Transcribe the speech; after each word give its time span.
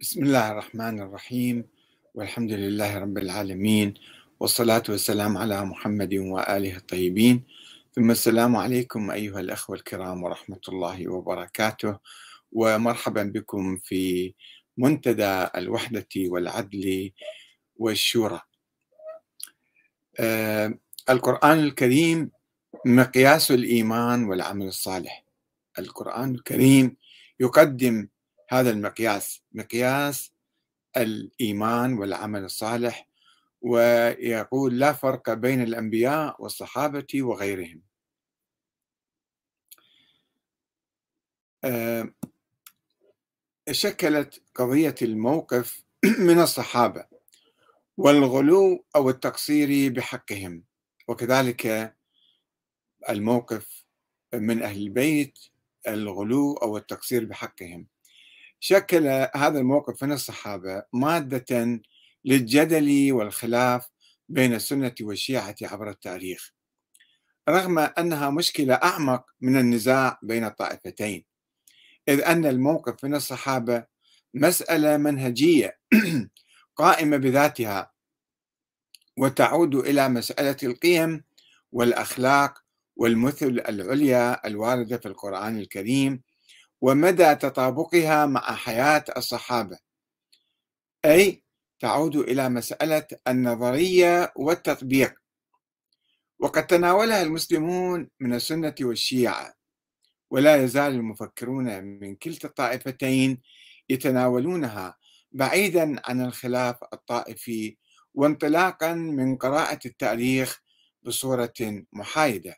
بسم 0.00 0.22
الله 0.22 0.50
الرحمن 0.52 1.00
الرحيم. 1.00 1.64
والحمد 2.14 2.52
لله 2.52 2.98
رب 2.98 3.18
العالمين. 3.18 3.94
والصلاة 4.40 4.82
والسلام 4.88 5.38
على 5.38 5.64
محمد 5.64 6.14
وآله 6.14 6.76
الطيبين. 6.76 7.44
ثم 7.94 8.10
السلام 8.10 8.56
عليكم 8.56 9.10
أيها 9.10 9.40
الأخوة 9.40 9.76
الكرام 9.76 10.22
ورحمة 10.22 10.60
الله 10.68 11.08
وبركاته. 11.08 11.98
ومرحبا 12.52 13.22
بكم 13.22 13.76
في 13.76 14.34
منتدى 14.78 15.46
الوحدة 15.56 16.08
والعدل 16.16 17.10
والشورى. 17.76 18.40
آه 20.20 20.74
القرآن 21.10 21.58
الكريم 21.58 22.30
مقياس 22.86 23.50
الإيمان 23.50 24.24
والعمل 24.24 24.66
الصالح. 24.66 25.24
القرآن 25.78 26.34
الكريم 26.34 26.96
يقدم 27.40 28.08
هذا 28.48 28.70
المقياس 28.70 29.42
مقياس 29.52 30.32
الإيمان 30.96 31.94
والعمل 31.98 32.44
الصالح 32.44 33.08
ويقول 33.60 34.78
لا 34.78 34.92
فرق 34.92 35.32
بين 35.32 35.62
الأنبياء 35.62 36.42
والصحابة 36.42 37.06
وغيرهم. 37.14 37.82
آه، 41.64 42.14
شكلت 43.70 44.42
قضية 44.54 44.94
الموقف 45.02 45.84
من 46.28 46.40
الصحابة 46.40 47.06
والغلو 47.96 48.84
أو 48.96 49.10
التقصير 49.10 49.92
بحقهم 49.92 50.64
وكذلك 51.08 51.94
الموقف 53.08 53.84
من 54.34 54.62
أهل 54.62 54.78
البيت 54.78 55.38
الغلو 55.88 56.54
أو 56.54 56.76
التقصير 56.76 57.24
بحقهم. 57.24 57.86
شكل 58.66 59.06
هذا 59.36 59.58
الموقف 59.58 60.04
من 60.04 60.12
الصحابة 60.12 60.82
مادة 60.92 61.80
للجدل 62.24 63.12
والخلاف 63.12 63.90
بين 64.28 64.54
السنة 64.54 64.94
والشيعة 65.00 65.54
عبر 65.62 65.90
التاريخ 65.90 66.52
رغم 67.48 67.78
أنها 67.78 68.30
مشكلة 68.30 68.74
أعمق 68.74 69.24
من 69.40 69.56
النزاع 69.56 70.18
بين 70.22 70.44
الطائفتين 70.44 71.24
إذ 72.08 72.20
أن 72.20 72.46
الموقف 72.46 73.04
من 73.04 73.14
الصحابة 73.14 73.84
مسألة 74.34 74.96
منهجية 74.96 75.78
قائمة 76.76 77.16
بذاتها 77.16 77.92
وتعود 79.18 79.74
إلى 79.74 80.08
مسألة 80.08 80.56
القيم 80.62 81.24
والأخلاق 81.72 82.58
والمثل 82.96 83.62
العليا 83.68 84.46
الواردة 84.46 84.98
في 84.98 85.06
القرآن 85.08 85.58
الكريم 85.58 86.22
ومدى 86.84 87.34
تطابقها 87.34 88.26
مع 88.26 88.54
حياة 88.54 89.04
الصحابة. 89.16 89.78
أي 91.04 91.44
تعود 91.80 92.16
إلى 92.16 92.48
مسألة 92.48 93.06
النظرية 93.28 94.32
والتطبيق. 94.36 95.14
وقد 96.38 96.66
تناولها 96.66 97.22
المسلمون 97.22 98.10
من 98.20 98.34
السنة 98.34 98.74
والشيعة. 98.80 99.54
ولا 100.30 100.56
يزال 100.56 100.92
المفكرون 100.92 101.84
من 101.84 102.16
كلتا 102.16 102.48
الطائفتين 102.48 103.42
يتناولونها 103.88 104.98
بعيدا 105.32 106.02
عن 106.04 106.20
الخلاف 106.20 106.76
الطائفي 106.92 107.76
وانطلاقا 108.14 108.94
من 108.94 109.36
قراءة 109.36 109.80
التاريخ 109.86 110.60
بصورة 111.02 111.84
محايدة. 111.92 112.56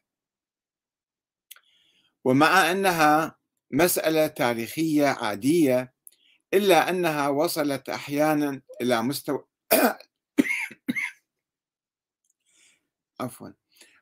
ومع 2.24 2.70
أنها 2.70 3.35
مسألة 3.70 4.26
تاريخية 4.26 5.06
عادية 5.06 5.92
إلا 6.54 6.90
أنها 6.90 7.28
وصلت 7.28 7.88
أحيانا 7.88 8.62
إلى 8.80 9.02
مستوى 9.02 9.44
عفوا 13.20 13.48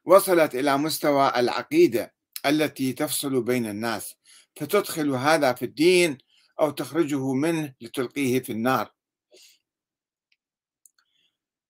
وصلت 0.05 0.55
إلى 0.55 0.78
مستوى 0.78 1.33
العقيدة 1.37 2.15
التي 2.47 2.93
تفصل 2.93 3.43
بين 3.43 3.66
الناس 3.66 4.15
فتدخل 4.56 5.11
هذا 5.11 5.53
في 5.53 5.65
الدين 5.65 6.19
أو 6.60 6.71
تخرجه 6.71 7.33
منه 7.33 7.75
لتلقيه 7.81 8.41
في 8.41 8.53
النار. 8.53 8.93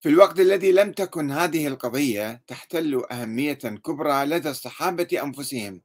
في 0.00 0.08
الوقت 0.08 0.40
الذي 0.40 0.72
لم 0.72 0.92
تكن 0.92 1.30
هذه 1.30 1.66
القضية 1.66 2.42
تحتل 2.46 3.04
أهمية 3.12 3.54
كبرى 3.54 4.24
لدى 4.24 4.50
الصحابة 4.50 5.08
أنفسهم 5.22 5.82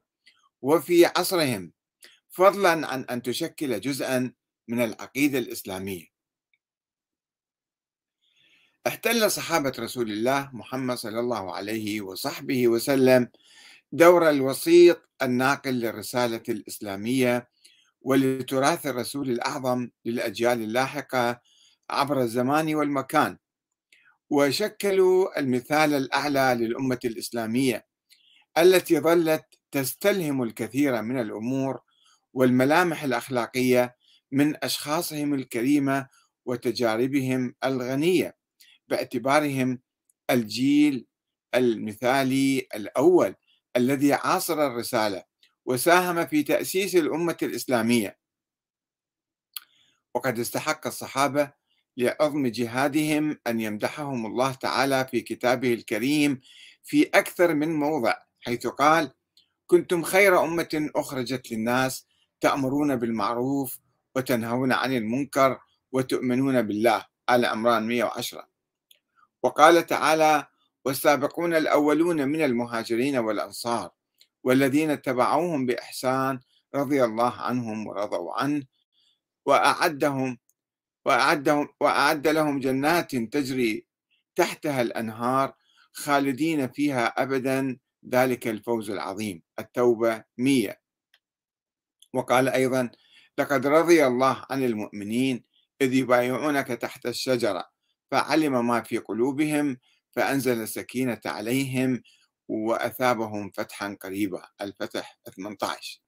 وفي 0.62 1.06
عصرهم. 1.06 1.72
فضلا 2.30 2.86
عن 2.86 3.04
أن 3.04 3.22
تشكل 3.22 3.80
جزءا 3.80 4.32
من 4.68 4.80
العقيدة 4.84 5.38
الإسلامية. 5.38 6.06
احتل 8.86 9.30
صحابة 9.30 9.72
رسول 9.78 10.10
الله 10.10 10.50
محمد 10.52 10.96
صلى 10.96 11.20
الله 11.20 11.54
عليه 11.54 12.00
وصحبه 12.00 12.68
وسلم 12.68 13.28
دور 13.92 14.30
الوسيط 14.30 15.08
الناقل 15.22 15.70
للرسالة 15.70 16.42
الإسلامية 16.48 17.48
ولتراث 18.02 18.86
الرسول 18.86 19.30
الأعظم 19.30 19.88
للأجيال 20.04 20.62
اللاحقة 20.62 21.40
عبر 21.90 22.20
الزمان 22.22 22.74
والمكان 22.74 23.38
وشكلوا 24.30 25.38
المثال 25.40 25.94
الأعلى 25.94 26.56
للأمة 26.64 26.98
الإسلامية 27.04 27.86
التي 28.58 29.00
ظلت 29.00 29.44
تستلهم 29.70 30.42
الكثير 30.42 31.02
من 31.02 31.20
الأمور 31.20 31.80
والملامح 32.32 33.02
الأخلاقية 33.02 33.96
من 34.32 34.64
أشخاصهم 34.64 35.34
الكريمة 35.34 36.08
وتجاربهم 36.44 37.54
الغنية 37.64 38.36
باعتبارهم 38.88 39.78
الجيل 40.30 41.06
المثالي 41.54 42.68
الأول 42.74 43.34
الذي 43.76 44.12
عاصر 44.12 44.66
الرسالة 44.66 45.24
وساهم 45.64 46.26
في 46.26 46.42
تأسيس 46.42 46.96
الأمة 46.96 47.36
الإسلامية. 47.42 48.18
وقد 50.14 50.38
استحق 50.38 50.86
الصحابة 50.86 51.52
لعظم 51.96 52.46
جهادهم 52.46 53.38
أن 53.46 53.60
يمدحهم 53.60 54.26
الله 54.26 54.52
تعالى 54.52 55.08
في 55.10 55.20
كتابه 55.20 55.74
الكريم 55.74 56.40
في 56.84 57.02
أكثر 57.14 57.54
من 57.54 57.74
موضع 57.74 58.14
حيث 58.40 58.66
قال 58.66 59.12
كنتم 59.66 60.02
خير 60.02 60.44
أمة 60.44 60.90
أخرجت 60.96 61.52
للناس 61.52 62.06
تأمرون 62.40 62.96
بالمعروف 62.96 63.78
وتنهون 64.16 64.72
عن 64.72 64.92
المنكر 64.92 65.58
وتؤمنون 65.92 66.62
بالله. 66.62 67.04
آل 67.30 67.44
عمران 67.44 67.88
110 67.88 68.48
وقال 69.42 69.86
تعالى 69.86 70.46
والسابقون 70.84 71.54
الأولون 71.54 72.28
من 72.28 72.44
المهاجرين 72.44 73.16
والأنصار 73.16 73.90
والذين 74.44 74.90
اتبعوهم 74.90 75.66
بإحسان 75.66 76.40
رضي 76.74 77.04
الله 77.04 77.32
عنهم 77.40 77.86
ورضوا 77.86 78.32
عنه 78.32 78.62
وأعدهم 79.46 80.38
وأعدهم 81.04 81.68
وأعد 81.80 82.28
لهم 82.28 82.60
جنات 82.60 83.16
تجري 83.16 83.86
تحتها 84.36 84.82
الأنهار 84.82 85.54
خالدين 85.92 86.68
فيها 86.68 87.06
أبدا. 87.06 87.78
ذلك 88.08 88.48
الفوز 88.48 88.90
العظيم. 88.90 89.42
التوبة 89.58 90.24
100 90.38 90.80
وقال 92.14 92.48
أيضا 92.48 92.90
لقد 93.38 93.66
رضي 93.66 94.06
الله 94.06 94.44
عن 94.50 94.64
المؤمنين 94.64 95.44
إذ 95.80 95.94
يبايعونك 95.94 96.66
تحت 96.66 97.06
الشجرة 97.06 97.64
فعلم 98.10 98.66
ما 98.66 98.82
في 98.82 98.98
قلوبهم 98.98 99.78
فأنزل 100.12 100.62
السكينة 100.62 101.20
عليهم 101.26 102.02
وأثابهم 102.48 103.50
فتحا 103.50 103.96
قريبا. 104.00 104.42
الفتح 104.60 105.18
18 105.36 106.00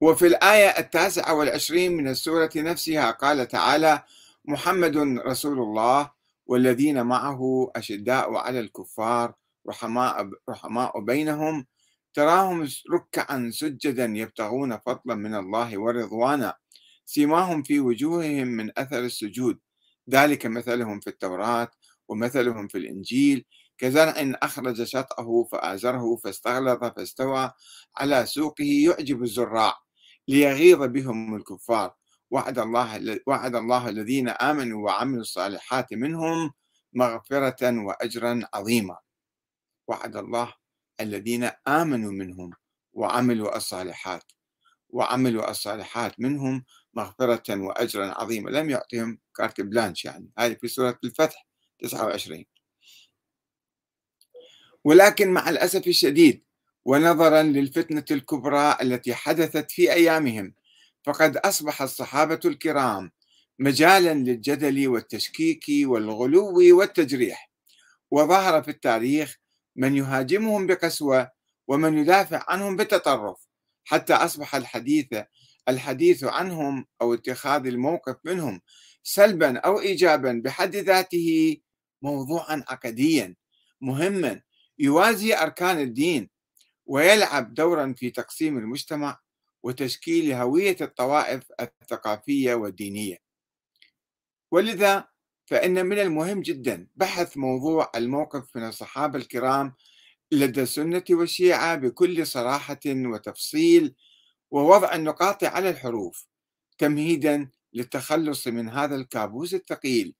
وفي 0.00 0.26
الآية 0.26 0.68
التاسعة 0.78 1.34
والعشرين 1.34 1.92
من 1.96 2.08
السورة 2.08 2.50
نفسها 2.56 3.10
قال 3.10 3.48
تعالى 3.48 4.02
محمد 4.44 4.96
رسول 5.26 5.58
الله 5.58 6.10
والذين 6.46 7.02
معه 7.02 7.70
أشداء 7.76 8.34
على 8.34 8.60
الكفار 8.60 9.34
رحماء, 9.68 10.30
رحماء 10.48 11.00
بينهم 11.00 11.66
تراهم 12.14 12.68
ركعا 12.92 13.50
سجدا 13.54 14.04
يبتغون 14.04 14.78
فضلا 14.78 15.14
من 15.14 15.34
الله 15.34 15.78
ورضوانا. 15.78 16.54
سيماهم 17.04 17.62
في 17.62 17.80
وجوههم 17.80 18.46
من 18.46 18.78
أثر 18.78 18.98
السجود. 18.98 19.58
ذلك 20.10 20.46
مثلهم 20.46 21.00
في 21.00 21.10
التوراة 21.10 21.70
ومثلهم 22.08 22.68
في 22.68 22.78
الإنجيل. 22.78 23.44
كزرع 23.78 24.14
أخرج 24.42 24.82
شطأه 24.82 25.48
فآزره 25.52 26.16
فاستغلظ 26.16 26.84
فاستوى 26.84 27.52
على 27.96 28.26
سوقه 28.26 28.64
يعجب 28.64 29.22
الزراع 29.22 29.74
ليغيظ 30.28 30.82
بهم 30.82 31.36
الكفار. 31.36 31.94
وعد 32.30 32.58
الله 32.58 33.20
وعد 33.26 33.54
الله 33.54 33.88
الذين 33.88 34.28
آمنوا 34.28 34.84
وعملوا 34.84 35.20
الصالحات 35.20 35.92
منهم 35.92 36.52
مغفرة 36.94 37.84
واجرا 37.84 38.40
عظيما. 38.54 38.98
وعد 39.88 40.16
الله 40.16 40.59
الذين 41.00 41.50
آمنوا 41.68 42.12
منهم 42.12 42.50
وعملوا 42.92 43.56
الصالحات 43.56 44.32
وعملوا 44.88 45.50
الصالحات 45.50 46.20
منهم 46.20 46.64
مغفرة 46.94 47.56
وأجرا 47.60 48.06
عظيما. 48.06 48.50
لم 48.50 48.70
يعطيهم 48.70 49.18
كارت 49.36 49.60
بلانش 49.60 50.04
يعني 50.04 50.30
هذه 50.38 50.54
في 50.60 50.68
سورة 50.68 50.98
الفتح 51.04 51.46
29 51.78 52.44
ولكن 54.84 55.30
مع 55.30 55.48
الأسف 55.48 55.86
الشديد 55.86 56.44
ونظرا 56.84 57.42
للفتنة 57.42 58.04
الكبرى 58.10 58.76
التي 58.82 59.14
حدثت 59.14 59.70
في 59.70 59.92
أيامهم 59.92 60.54
فقد 61.04 61.36
أصبح 61.36 61.82
الصحابة 61.82 62.40
الكرام 62.44 63.10
مجالا 63.58 64.14
للجدل 64.14 64.88
والتشكيك 64.88 65.64
والغلو 65.84 66.78
والتجريح 66.78 67.50
وظهر 68.10 68.62
في 68.62 68.70
التاريخ 68.70 69.39
من 69.80 69.96
يهاجمهم 69.96 70.66
بقسوة 70.66 71.30
ومن 71.68 71.98
يدافع 71.98 72.44
عنهم 72.48 72.76
بتطرف 72.76 73.46
حتى 73.84 74.14
أصبح 74.14 74.54
الحديث 74.54 75.06
الحديث 75.68 76.24
عنهم 76.24 76.86
أو 77.02 77.14
اتخاذ 77.14 77.66
الموقف 77.66 78.16
منهم 78.24 78.60
سلبا 79.02 79.58
أو 79.58 79.80
إيجابا 79.80 80.40
بحد 80.44 80.76
ذاته 80.76 81.56
موضوعا 82.02 82.64
عقديا 82.68 83.36
مهما 83.80 84.42
يوازي 84.78 85.34
أركان 85.34 85.78
الدين 85.78 86.30
ويلعب 86.86 87.54
دورا 87.54 87.94
في 87.96 88.10
تقسيم 88.10 88.58
المجتمع 88.58 89.20
وتشكيل 89.62 90.32
هوية 90.32 90.76
الطوائف 90.80 91.42
الثقافية 91.60 92.54
والدينية. 92.54 93.16
ولذا 94.50 95.08
فإن 95.50 95.86
من 95.86 95.98
المهم 95.98 96.40
جدا 96.40 96.86
بحث 96.96 97.36
موضوع 97.36 97.92
الموقف 97.96 98.56
من 98.56 98.68
الصحابة 98.68 99.18
الكرام 99.18 99.74
لدى 100.32 100.62
السنة 100.62 101.04
والشيعة 101.10 101.76
بكل 101.76 102.26
صراحة 102.26 102.80
وتفصيل 102.86 103.94
ووضع 104.50 104.94
النقاط 104.94 105.44
على 105.44 105.70
الحروف 105.70 106.28
تمهيدا 106.78 107.50
للتخلص 107.74 108.48
من 108.48 108.68
هذا 108.68 108.96
الكابوس 108.96 109.54
الثقيل 109.54 110.14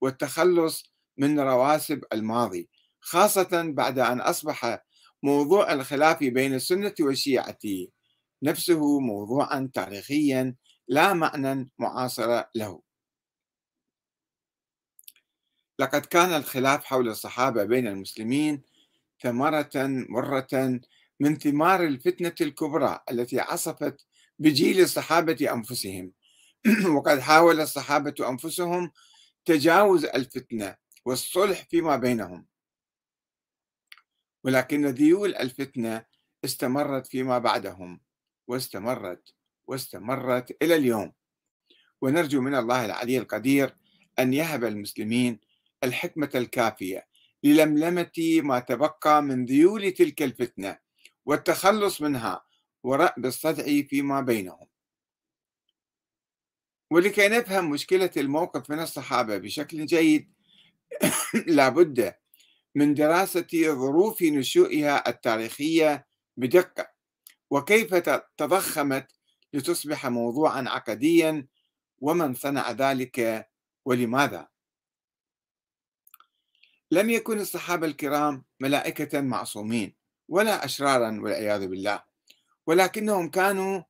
والتخلص 0.00 0.92
من 1.18 1.40
رواسب 1.40 2.04
الماضي 2.12 2.68
خاصة 3.00 3.62
بعد 3.62 3.98
أن 3.98 4.20
أصبح 4.20 4.84
موضوع 5.22 5.72
الخلاف 5.72 6.18
بين 6.24 6.54
السنة 6.54 6.94
والشيعة 7.00 7.58
نفسه 8.42 9.00
موضوعا 9.00 9.70
تاريخيا 9.74 10.54
لا 10.88 11.12
معنى 11.12 11.70
معاصر 11.78 12.42
له. 12.54 12.83
لقد 15.78 16.06
كان 16.06 16.28
الخلاف 16.28 16.84
حول 16.84 17.08
الصحابة 17.08 17.64
بين 17.64 17.86
المسلمين 17.86 18.62
ثمرة 19.22 19.70
مرة 20.08 20.80
من 21.20 21.38
ثمار 21.38 21.84
الفتنة 21.84 22.34
الكبرى 22.40 23.00
التي 23.10 23.40
عصفت 23.40 24.06
بجيل 24.38 24.80
الصحابة 24.80 25.52
أنفسهم. 25.52 26.12
وقد 26.96 27.18
حاول 27.18 27.60
الصحابة 27.60 28.14
أنفسهم 28.28 28.90
تجاوز 29.44 30.04
الفتنة 30.04 30.76
والصلح 31.04 31.66
فيما 31.70 31.96
بينهم. 31.96 32.46
ولكن 34.44 34.86
ذيول 34.86 35.34
الفتنة 35.34 36.04
استمرت 36.44 37.06
فيما 37.06 37.38
بعدهم 37.38 38.00
واستمرت 38.46 39.34
واستمرت 39.66 40.56
إلى 40.62 40.74
اليوم. 40.74 41.12
ونرجو 42.02 42.40
من 42.40 42.54
الله 42.54 42.84
العلي 42.84 43.18
القدير 43.18 43.76
أن 44.18 44.34
يهب 44.34 44.64
المسلمين 44.64 45.40
الحكمة 45.84 46.30
الكافية 46.34 47.06
للملمة 47.44 48.40
ما 48.42 48.58
تبقى 48.58 49.22
من 49.22 49.44
ذيول 49.44 49.90
تلك 49.90 50.22
الفتنة 50.22 50.78
والتخلص 51.26 52.00
منها 52.02 52.44
ورأب 52.82 53.26
الصدع 53.26 53.82
فيما 53.88 54.20
بينهم. 54.20 54.66
ولكي 56.90 57.28
نفهم 57.28 57.70
مشكلة 57.70 58.10
الموقف 58.16 58.70
من 58.70 58.80
الصحابة 58.80 59.38
بشكل 59.38 59.86
جيد 59.86 60.32
لابد 61.46 62.14
من 62.74 62.94
دراسة 62.94 63.46
ظروف 63.54 64.22
نشوئها 64.22 65.08
التاريخية 65.08 66.06
بدقة 66.36 66.90
وكيف 67.50 67.94
تضخمت 68.36 69.12
لتصبح 69.52 70.06
موضوعا 70.06 70.64
عقديا 70.68 71.46
ومن 72.00 72.34
صنع 72.34 72.70
ذلك 72.70 73.48
ولماذا؟ 73.84 74.53
لم 76.94 77.10
يكن 77.10 77.40
الصحابة 77.40 77.86
الكرام 77.86 78.44
ملائكة 78.60 79.20
معصومين 79.20 79.94
ولا 80.28 80.64
أشرارا 80.64 81.20
والعياذ 81.20 81.66
بالله. 81.66 82.02
ولكنهم 82.66 83.30
كانوا 83.30 83.82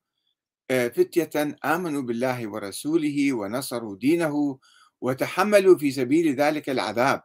آه، 0.71 0.89
فتية 0.89 1.57
آمنوا 1.65 2.03
بالله 2.03 2.49
ورسوله 2.49 3.33
ونصروا 3.33 3.97
دينه 3.97 4.59
وتحملوا 5.01 5.79
في 5.79 5.93
سبيل 5.93 6.35
ذلك 6.35 6.71
العذاب. 6.71 7.23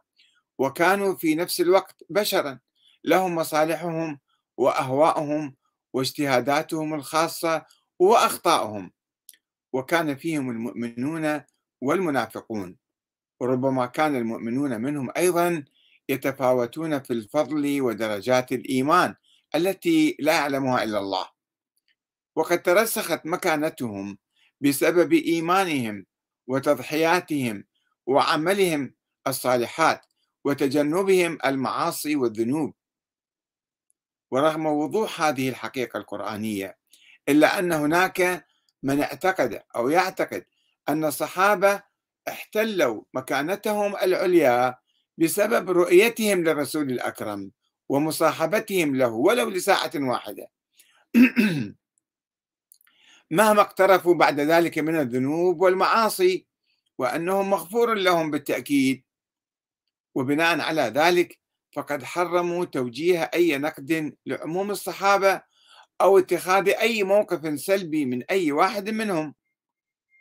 وكانوا 0.58 1.14
في 1.16 1.34
نفس 1.34 1.60
الوقت 1.60 2.04
بشرا 2.10 2.58
لهم 3.04 3.34
مصالحهم 3.34 4.20
وأهواءهم 4.56 5.56
واجتهاداتهم 5.92 6.94
الخاصة 6.94 7.66
واخطائهم 7.98 8.90
وكان 9.72 10.16
فيهم 10.16 10.50
المؤمنون 10.50 11.42
والمنافقون. 11.80 12.76
وربما 13.40 13.86
كان 13.86 14.16
المؤمنون 14.16 14.80
منهم 14.80 15.10
أيضا 15.16 15.64
يتفاوتون 16.08 17.02
في 17.02 17.12
الفضل 17.12 17.80
ودرجات 17.80 18.52
الإيمان 18.52 19.14
التي 19.54 20.16
لا 20.18 20.32
يعلمها 20.32 20.84
إلا 20.84 20.98
الله. 20.98 21.28
وقد 22.36 22.62
ترسخت 22.62 23.26
مكانتهم 23.26 24.18
بسبب 24.60 25.12
إيمانهم 25.12 26.06
وتضحياتهم 26.46 27.64
وعملهم 28.06 28.94
الصالحات 29.26 30.06
وتجنبهم 30.44 31.38
المعاصي 31.44 32.16
والذنوب. 32.16 32.74
ورغم 34.30 34.66
وضوح 34.66 35.22
هذه 35.22 35.48
الحقيقة 35.48 35.96
القرآنية 35.96 36.78
إلا 37.28 37.58
أن 37.58 37.72
هناك 37.72 38.46
من 38.82 39.00
اعتقد 39.00 39.62
أو 39.76 39.88
يعتقد 39.88 40.44
أن 40.88 41.04
الصحابة 41.04 41.82
احتلوا 42.28 43.02
مكانتهم 43.14 43.96
العليا 43.96 44.78
بسبب 45.18 45.70
رؤيتهم 45.70 46.44
للرسول 46.44 46.90
الأكرم 46.90 47.50
ومصاحبتهم 47.88 48.96
له 48.96 49.08
ولو 49.08 49.48
لساعة 49.48 49.90
واحدة. 49.94 50.46
مهما 53.30 53.60
اقترفوا 53.60 54.14
بعد 54.14 54.40
ذلك 54.40 54.78
من 54.78 55.00
الذنوب 55.00 55.60
والمعاصي 55.60 56.46
وأنهم 56.98 57.50
مغفور 57.50 57.94
لهم 57.94 58.30
بالتأكيد. 58.30 59.04
وبناء 60.14 60.60
على 60.60 60.82
ذلك 60.82 61.38
فقد 61.72 62.02
حرموا 62.02 62.64
توجيه 62.64 63.22
أي 63.34 63.58
نقد 63.58 64.16
لعموم 64.26 64.70
الصحابة 64.70 65.42
أو 66.00 66.18
اتخاذ 66.18 66.68
أي 66.68 67.02
موقف 67.02 67.60
سلبي 67.60 68.04
من 68.04 68.22
أي 68.22 68.52
واحد 68.52 68.90
منهم. 68.90 69.34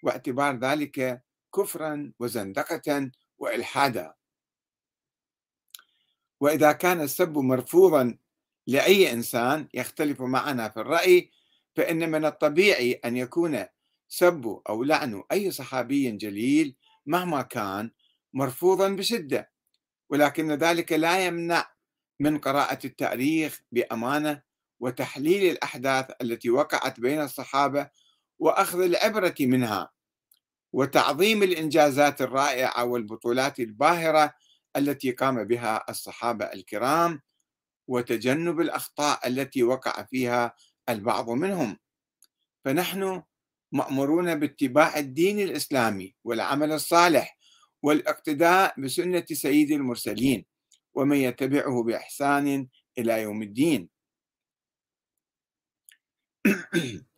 واعتبار 0.03 0.56
ذلك 0.56 1.22
كفرا 1.56 2.13
وزندقة 2.20 3.12
والحادا. 3.38 4.13
وإذا 6.39 6.72
كان 6.72 7.01
السب 7.01 7.38
مرفوضا 7.38 8.18
لأي 8.68 9.13
إنسان 9.13 9.68
يختلف 9.74 10.22
معنا 10.22 10.70
في 10.70 10.79
الرأي 10.79 11.32
فإن 11.75 12.12
من 12.12 12.25
الطبيعي 12.25 12.94
أن 12.94 13.18
يكون 13.18 13.65
سب 14.08 14.62
أو 14.70 14.84
لعن 14.84 15.24
أي 15.32 15.51
صحابي 15.51 16.12
جليل 16.12 16.75
مهما 17.06 17.41
كان 17.41 17.91
مرفوضا 18.34 18.89
بشدة. 18.89 19.51
ولكن 20.10 20.51
ذلك 20.51 20.91
لا 20.91 21.25
يمنع 21.25 21.72
من 22.20 22.38
قراءة 22.38 22.79
التاريخ 22.86 23.62
بأمانة 23.72 24.41
وتحليل 24.79 25.51
الأحداث 25.51 26.12
التي 26.22 26.50
وقعت 26.50 27.00
بين 27.00 27.22
الصحابة 27.22 27.89
وأخذ 28.39 28.82
العبرة 28.82 29.36
منها. 29.39 29.89
وتعظيم 30.74 31.44
الإنجازات 31.44 32.22
الرائعة 32.22 32.86
والبطولات 32.86 33.60
الباهرة 33.60 34.34
التي 34.76 35.12
قام 35.12 35.44
بها 35.44 35.86
الصحابة 35.90 36.46
الكرام 36.46 37.22
وتجنب 37.88 38.62
الأخطاء 38.62 39.28
التي 39.28 39.64
وقع 39.64 40.04
فيها 40.04 40.56
البعض 40.90 41.30
منهم. 41.30 41.78
فنحن 42.66 43.24
مأمورون 43.72 44.40
باتباع 44.40 44.98
الدين 44.98 45.40
الإسلامي 45.40 46.16
والعمل 46.24 46.72
الصالح 46.72 47.38
والاقتداء 47.84 48.82
بسنة 48.82 49.26
سيد 49.32 49.72
المرسلين 49.72 50.46
ومن 50.94 51.18
يتبعه 51.18 51.84
بإحسان 51.84 52.68
إلى 52.98 53.22
يوم 53.22 53.42
الدين. 53.42 53.90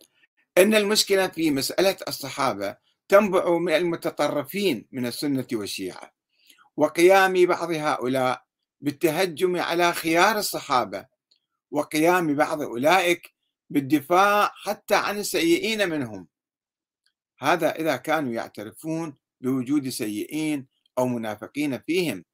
إن 0.57 0.75
المشكلة 0.75 1.27
في 1.27 1.51
مسألة 1.51 1.97
الصحابة 2.07 2.77
تنبع 3.11 3.57
من 3.57 3.73
المتطرفين 3.73 4.87
من 4.91 5.05
السنة 5.05 5.47
والشيعة. 5.53 6.13
وقيام 6.77 7.45
بعض 7.45 7.71
هؤلاء 7.71 8.43
بالتهجم 8.81 9.57
على 9.57 9.93
خيار 9.93 10.37
الصحابة. 10.37 11.05
وقيام 11.71 12.35
بعض 12.35 12.61
أولئك 12.61 13.33
بالدفاع 13.69 14.51
حتى 14.55 14.95
عن 14.95 15.17
السيئين 15.17 15.89
منهم. 15.89 16.27
هذا 17.39 17.75
إذا 17.75 17.95
كانوا 17.95 18.33
يعترفون 18.33 19.17
بوجود 19.41 19.89
سيئين 19.89 20.67
أو 20.97 21.07
منافقين 21.07 21.79
فيهم. 21.79 22.25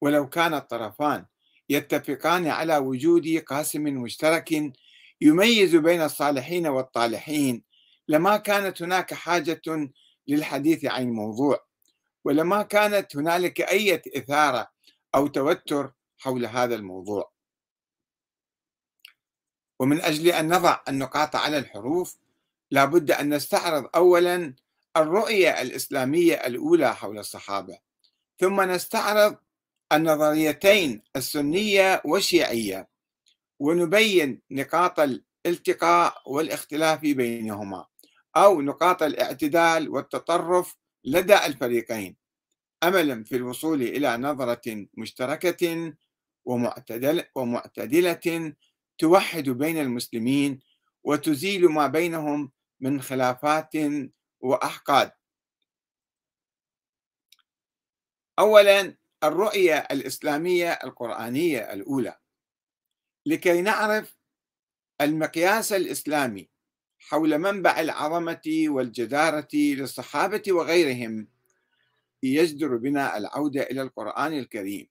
ولو 0.00 0.28
كان 0.28 0.54
الطرفان 0.54 1.26
يتفقان 1.68 2.46
على 2.46 2.76
وجود 2.76 3.28
قاسم 3.28 3.82
مشترك 3.82 4.72
يميز 5.20 5.76
بين 5.76 6.02
الصالحين 6.02 6.66
والطالحين 6.66 7.69
لما 8.10 8.36
كانت 8.36 8.82
هناك 8.82 9.14
حاجة 9.14 9.62
للحديث 10.28 10.84
عن 10.84 11.02
الموضوع 11.02 11.64
ولما 12.24 12.62
كانت 12.62 13.16
هنالك 13.16 13.60
أي 13.60 14.02
إثارة 14.16 14.70
أو 15.14 15.26
توتر 15.26 15.92
حول 16.18 16.46
هذا 16.46 16.74
الموضوع. 16.74 17.32
ومن 19.80 20.00
أجل 20.00 20.28
أن 20.28 20.54
نضع 20.54 20.80
النقاط 20.88 21.36
على 21.36 21.58
الحروف 21.58 22.16
لابد 22.70 23.10
أن 23.10 23.34
نستعرض 23.34 23.90
أولا 23.94 24.54
الرؤية 24.96 25.62
الإسلامية 25.62 26.34
الأولى 26.34 26.94
حول 26.94 27.18
الصحابة 27.18 27.78
ثم 28.40 28.60
نستعرض 28.60 29.36
النظريتين 29.92 31.02
السنية 31.16 32.02
والشيعية 32.04 32.88
ونبين 33.58 34.40
نقاط 34.50 35.00
الالتقاء 35.00 36.22
والاختلاف 36.26 37.00
بينهما. 37.00 37.86
أو 38.36 38.60
نقاط 38.60 39.02
الاعتدال 39.02 39.88
والتطرف 39.88 40.76
لدى 41.04 41.36
الفريقين. 41.46 42.16
أملا 42.82 43.24
في 43.24 43.36
الوصول 43.36 43.82
إلى 43.82 44.16
نظرة 44.16 44.86
مشتركة 44.94 45.94
ومعتدل 46.44 47.24
ومعتدلة 47.34 48.54
توحد 48.98 49.48
بين 49.48 49.78
المسلمين 49.78 50.60
وتزيل 51.04 51.66
ما 51.68 51.86
بينهم 51.86 52.52
من 52.80 53.02
خلافات 53.02 53.72
وأحقاد. 54.40 55.12
أولا 58.38 58.96
الرؤية 59.24 59.78
الإسلامية 59.78 60.72
القرآنية 60.72 61.72
الأولى. 61.72 62.16
لكي 63.26 63.62
نعرف 63.62 64.16
المقياس 65.00 65.72
الإسلامي 65.72 66.50
حول 67.00 67.38
منبع 67.38 67.80
العظمة 67.80 68.64
والجدارة 68.66 69.48
للصحابة 69.54 70.42
وغيرهم 70.48 71.28
يجدر 72.22 72.76
بنا 72.76 73.16
العودة 73.16 73.62
إلى 73.62 73.82
القرآن 73.82 74.38
الكريم 74.38 74.88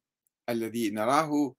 الذي 0.50 0.89
نراه 0.89 1.56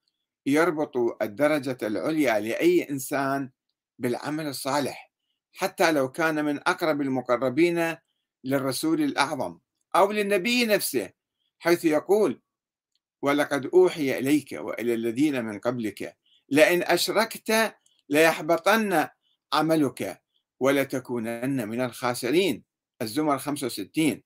يربط 0.46 1.22
الدرجة 1.22 1.78
العليا 1.82 2.40
لأي 2.40 2.90
إنسان 2.90 3.50
بالعمل 3.98 4.46
الصالح 4.46 5.12
حتى 5.52 5.92
لو 5.92 6.12
كان 6.12 6.44
من 6.44 6.58
أقرب 6.58 7.00
المقربين 7.00 7.96
للرسول 8.44 9.02
الأعظم 9.02 9.58
أو 9.96 10.12
للنبي 10.12 10.66
نفسه 10.66 11.10
حيث 11.58 11.84
يقول 11.84 12.40
ولقد 13.22 13.66
أوحي 13.66 14.18
إليك 14.18 14.52
وإلى 14.52 14.94
الذين 14.94 15.44
من 15.44 15.58
قبلك 15.58 16.16
لئن 16.48 16.82
أشركت 16.82 17.74
ليحبطن 18.08 19.08
عملك 19.52 20.22
ولتكونن 20.60 21.68
من 21.68 21.80
الخاسرين. 21.80 22.64
الزمر 23.02 23.38
65 23.38 24.22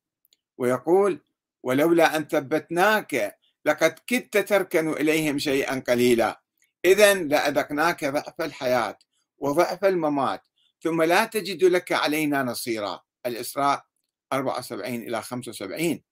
ويقول 0.58 1.20
ولولا 1.62 2.16
أن 2.16 2.24
ثبتناك 2.24 3.38
لقد 3.64 3.98
كدت 4.06 4.36
تركن 4.38 4.92
إليهم 4.92 5.38
شيئا 5.38 5.78
قليلا. 5.78 6.42
إذا 6.84 7.14
لأذقناك 7.14 8.04
ضعف 8.04 8.40
الحياة 8.40 8.98
وضعف 9.38 9.84
الممات 9.84 10.42
ثم 10.80 11.02
لا 11.02 11.24
تجد 11.24 11.64
لك 11.64 11.92
علينا 11.92 12.42
نصيرا. 12.42 13.00
الإسراء 13.26 13.84
74 14.32 14.94
إلى 14.94 15.22
75 15.22 16.02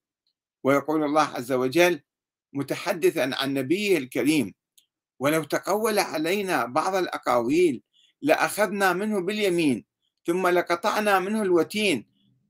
ويقول 0.65 1.05
الله 1.05 1.23
عز 1.23 1.53
وجل 1.53 2.01
متحدثا 2.53 3.31
عن 3.35 3.55
نبيه 3.55 3.99
الكريم 3.99 4.55
ولو 5.19 5.45
تقول 5.45 5.99
علينا 5.99 6.65
بعض 6.65 6.95
الأقاويل 6.95 7.83
لأخذنا 8.23 8.93
منه 8.93 9.21
باليمين 9.21 9.85
ثم 10.27 10.47
لقطعنا 10.47 11.19
منه 11.19 11.43
الوتين 11.43 12.07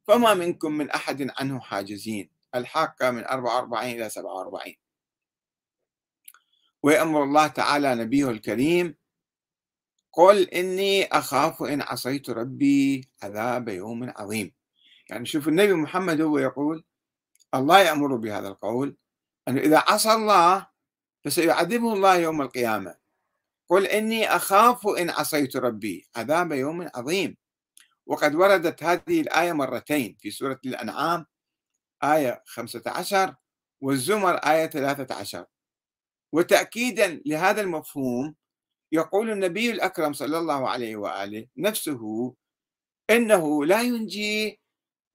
فما 0.08 0.34
منكم 0.34 0.72
من 0.72 0.90
أحد 0.90 1.30
عنه 1.38 1.60
حاجزين 1.60 2.30
الحاقة 2.54 3.10
من 3.10 3.24
44 3.24 3.90
إلى 3.90 4.10
47 4.10 4.74
ويأمر 6.82 7.24
الله 7.24 7.46
تعالى 7.46 7.94
نبيه 7.94 8.30
الكريم 8.30 8.96
قل 10.12 10.42
إني 10.42 11.04
أخاف 11.06 11.62
إن 11.62 11.82
عصيت 11.82 12.30
ربي 12.30 13.08
عذاب 13.22 13.68
يوم 13.68 14.12
عظيم. 14.16 14.52
يعني 15.10 15.26
شوف 15.26 15.48
النبي 15.48 15.72
محمد 15.72 16.20
هو 16.20 16.38
يقول 16.38 16.84
الله 17.54 17.78
يأمر 17.78 18.16
بهذا 18.16 18.48
القول 18.48 18.96
أنه 19.48 19.60
إذا 19.60 19.78
عصى 19.78 20.12
الله 20.12 20.66
فسيعذبه 21.24 21.92
الله 21.92 22.16
يوم 22.16 22.42
القيامة. 22.42 22.94
قل 23.68 23.86
إني 23.86 24.36
أخاف 24.36 24.86
إن 24.86 25.10
عصيت 25.10 25.56
ربي 25.56 26.06
عذاب 26.16 26.52
يوم 26.52 26.88
عظيم. 26.94 27.36
وقد 28.06 28.34
وردت 28.34 28.82
هذه 28.82 29.20
الآية 29.20 29.52
مرتين 29.52 30.16
في 30.20 30.30
سورة 30.30 30.60
الأنعام 30.66 31.26
آية 32.04 32.42
15 32.46 33.34
والزمر 33.80 34.34
آية 34.34 34.66
13 34.66 35.46
وتأكيدا 36.32 37.22
لهذا 37.26 37.60
المفهوم 37.60 38.34
يقول 38.92 39.30
النبي 39.30 39.70
الأكرم 39.70 40.12
صلى 40.12 40.38
الله 40.38 40.68
عليه 40.68 40.96
وآله 40.96 41.46
نفسه 41.56 42.34
إنه 43.10 43.64
لا 43.64 43.82
ينجي 43.82 44.60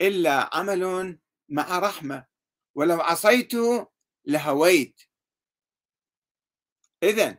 إلا 0.02 0.56
عمل 0.56 1.18
مع 1.50 1.80
رحمة. 1.80 2.26
ولو 2.76 3.02
عصيت 3.02 3.52
لهويت. 4.26 5.02
إذا 7.04 7.38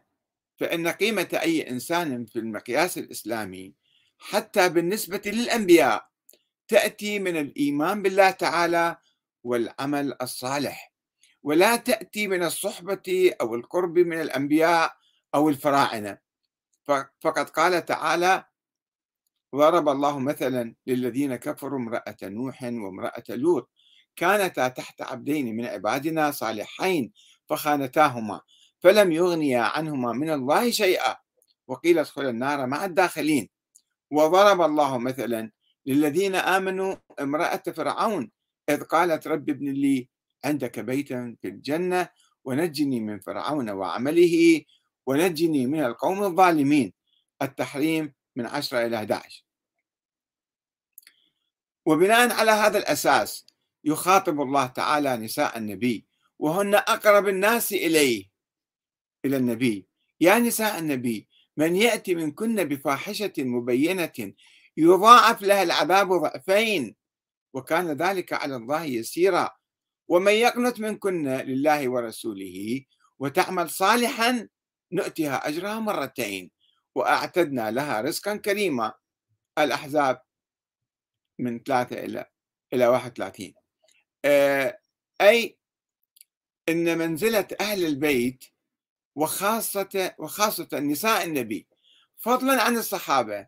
فإن 0.61 0.89
قيمة 0.89 1.29
أي 1.43 1.71
إنسان 1.71 2.27
في 2.27 2.39
المقياس 2.39 2.99
الإسلامي 2.99 3.75
حتى 4.19 4.69
بالنسبة 4.69 5.23
للأنبياء 5.27 6.09
تأتي 6.69 7.19
من 7.19 7.37
الإيمان 7.37 8.03
بالله 8.03 8.31
تعالى 8.31 8.97
والعمل 9.45 10.15
الصالح 10.23 10.93
ولا 11.43 11.77
تأتي 11.77 12.29
من 12.29 12.43
الصحبة 12.43 13.33
أو 13.41 13.55
القرب 13.55 13.99
من 13.99 14.21
الأنبياء 14.21 14.97
أو 15.35 15.49
الفراعنة. 15.49 16.19
فقد 17.21 17.51
قال 17.51 17.85
تعالى 17.85 18.45
ضرب 19.55 19.89
الله 19.89 20.19
مثلا 20.19 20.75
للذين 20.87 21.37
كفروا 21.37 21.79
امرأة 21.79 22.17
نوح 22.23 22.63
وامرأة 22.63 23.25
لوط 23.29 23.71
كانتا 24.17 24.69
تحت 24.69 25.03
عبدين 25.03 25.57
من 25.57 25.65
عبادنا 25.65 26.31
صالحين 26.31 27.13
فخانتاهما 27.47 28.41
فلم 28.81 29.13
يغنيا 29.13 29.61
عنهما 29.61 30.13
من 30.13 30.31
الله 30.31 30.71
شيئا 30.71 31.17
وقيل 31.67 31.99
ادخل 31.99 32.29
النار 32.29 32.67
مع 32.67 32.85
الداخلين. 32.85 33.49
وضرب 34.11 34.61
الله 34.61 34.99
مثلا 34.99 35.51
للذين 35.87 36.35
آمنوا 36.35 36.97
امرأة 37.21 37.63
فرعون 37.77 38.31
إذ 38.69 38.83
قالت 38.83 39.27
رب 39.27 39.51
ابن 39.51 39.73
لي 39.73 40.09
عندك 40.45 40.81
بيتا 40.81 41.37
في 41.43 41.49
الجنة 41.49 42.09
ونجني 42.45 43.01
من 43.01 43.21
فرعون 43.21 43.71
وعمله 43.71 44.65
ونجني 45.07 45.67
من 45.67 45.85
القوم 45.85 46.23
الظالمين. 46.23 46.93
التحريم 47.43 48.15
من 48.37 48.47
10 48.47 48.87
إلى 48.87 48.97
11 48.97 49.45
وبناء 51.87 52.33
على 52.33 52.51
هذا 52.51 52.79
الأساس 52.79 53.47
يخاطب 53.85 54.41
الله 54.41 54.67
تعالى 54.67 55.17
نساء 55.17 55.59
النبي 55.59 56.07
وهن 56.39 56.75
أقرب 56.75 57.29
الناس 57.29 57.73
إليه 57.73 58.25
إلى 59.25 59.37
النبي. 59.37 59.87
يا 60.21 60.39
نساء 60.39 60.79
النبي 60.79 61.28
من 61.59 61.77
يأتي 61.77 62.15
منكن 62.15 62.65
بفاحشة 62.65 63.33
مبينة 63.39 64.33
يضاعف 64.77 65.43
لها 65.43 65.63
العذاب 65.63 66.13
ضعفين 66.13 66.97
وكان 67.55 67.91
ذلك 67.91 68.33
على 68.33 68.57
الله 68.57 68.85
يسيرا. 68.85 69.51
ومن 70.09 70.33
يقنت 70.33 70.81
منكن 70.81 71.29
لله 71.29 71.89
ورسوله 71.89 72.85
وتعمل 73.19 73.71
صالحا 73.71 74.49
نؤتها 74.93 75.49
أجرها 75.49 75.81
مرتين 75.81 76.51
وأعتدنا 76.95 77.71
لها 77.71 78.01
رزقا 78.01 78.37
كريما. 78.37 78.93
الأحزاب 79.59 80.23
من 81.39 81.59
ثلاثة 81.59 82.05
إلى 82.05 82.25
إلى 82.73 82.87
31 82.87 83.55
آه، 84.25 84.79
أي 85.21 85.59
أن 86.69 86.99
منزلة 86.99 87.49
أهل 87.61 87.85
البيت 87.85 88.45
وخاصة 89.19 90.15
وخاصة 90.19 90.69
نساء 90.73 91.25
النبي 91.25 91.67
فضلا 92.17 92.63
عن 92.63 92.77
الصحابة. 92.77 93.47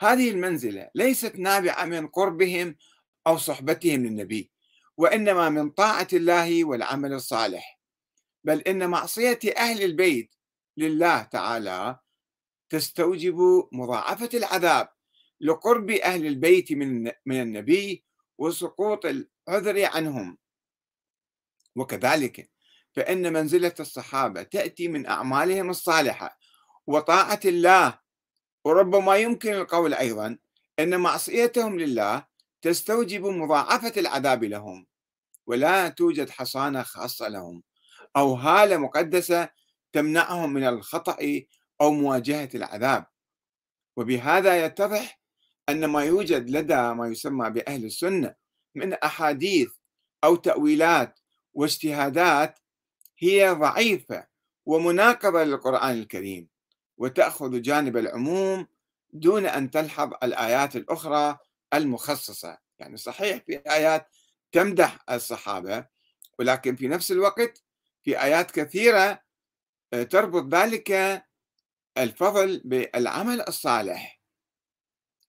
هذه 0.00 0.30
المنزلة 0.30 0.90
ليست 0.94 1.36
نابعة 1.36 1.84
من 1.84 2.06
قربهم 2.08 2.76
أو 3.26 3.38
صحبتهم 3.38 4.06
للنبي 4.06 4.50
وإنما 4.96 5.48
من 5.48 5.70
طاعة 5.70 6.08
الله 6.12 6.64
والعمل 6.64 7.12
الصالح. 7.12 7.80
بل 8.44 8.60
إن 8.60 8.90
معصية 8.90 9.38
أهل 9.56 9.82
البيت 9.82 10.34
لله 10.76 11.22
تعالى 11.22 11.98
تستوجب 12.70 13.68
مضاعفة 13.72 14.30
العذاب 14.34 14.88
لقرب 15.40 15.90
أهل 15.90 16.26
البيت 16.26 16.72
من 16.72 17.04
من 17.26 17.42
النبي 17.42 18.04
وسقوط 18.38 19.06
العذر 19.06 19.84
عنهم. 19.84 20.38
وكذلك 21.76 22.55
فإن 22.96 23.32
منزلة 23.32 23.74
الصحابة 23.80 24.42
تأتي 24.42 24.88
من 24.88 25.06
أعمالهم 25.06 25.70
الصالحة 25.70 26.38
وطاعة 26.86 27.40
الله 27.44 27.98
وربما 28.64 29.16
يمكن 29.16 29.52
القول 29.52 29.94
أيضا 29.94 30.38
أن 30.78 31.00
معصيتهم 31.00 31.78
لله 31.78 32.26
تستوجب 32.62 33.26
مضاعفة 33.26 33.92
العذاب 33.96 34.44
لهم 34.44 34.86
ولا 35.46 35.88
توجد 35.88 36.30
حصانة 36.30 36.82
خاصة 36.82 37.28
لهم 37.28 37.62
أو 38.16 38.34
هالة 38.34 38.76
مقدسة 38.76 39.48
تمنعهم 39.92 40.52
من 40.52 40.64
الخطأ 40.64 41.42
أو 41.80 41.90
مواجهة 41.92 42.48
العذاب. 42.54 43.06
وبهذا 43.96 44.64
يتضح 44.64 45.20
أن 45.68 45.84
ما 45.84 46.04
يوجد 46.04 46.50
لدى 46.50 46.76
ما 46.94 47.08
يسمى 47.08 47.50
بأهل 47.50 47.84
السنة 47.84 48.34
من 48.74 48.92
أحاديث 48.92 49.68
أو 50.24 50.36
تأويلات 50.36 51.20
واجتهادات 51.54 52.58
هي 53.18 53.50
ضعيفة 53.50 54.26
ومناقضة 54.66 55.44
للقرآن 55.44 55.98
الكريم 55.98 56.48
وتأخذ 56.98 57.62
جانب 57.62 57.96
العموم 57.96 58.66
دون 59.12 59.46
أن 59.46 59.70
تلحظ 59.70 60.12
الآيات 60.22 60.76
الأخرى 60.76 61.38
المخصصة. 61.74 62.58
يعني 62.78 62.96
صحيح 62.96 63.42
في 63.46 63.56
آيات 63.70 64.08
تمدح 64.52 64.98
الصحابة 65.10 65.86
ولكن 66.38 66.76
في 66.76 66.88
نفس 66.88 67.12
الوقت 67.12 67.62
في 68.04 68.22
آيات 68.22 68.50
كثيرة 68.50 69.20
آه، 69.92 70.02
تربط 70.02 70.54
ذلك 70.54 71.22
الفضل 71.98 72.62
بالعمل 72.64 73.40
الصالح 73.48 74.20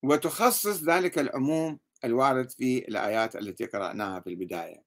وتخصص 0.03 0.83
ذلك 0.83 1.19
العموم 1.19 1.79
الوارد 2.05 2.49
في 2.49 2.87
الآيات 2.87 3.35
التي 3.35 3.65
قرأناها 3.65 4.19
في 4.19 4.29
البداية. 4.29 4.86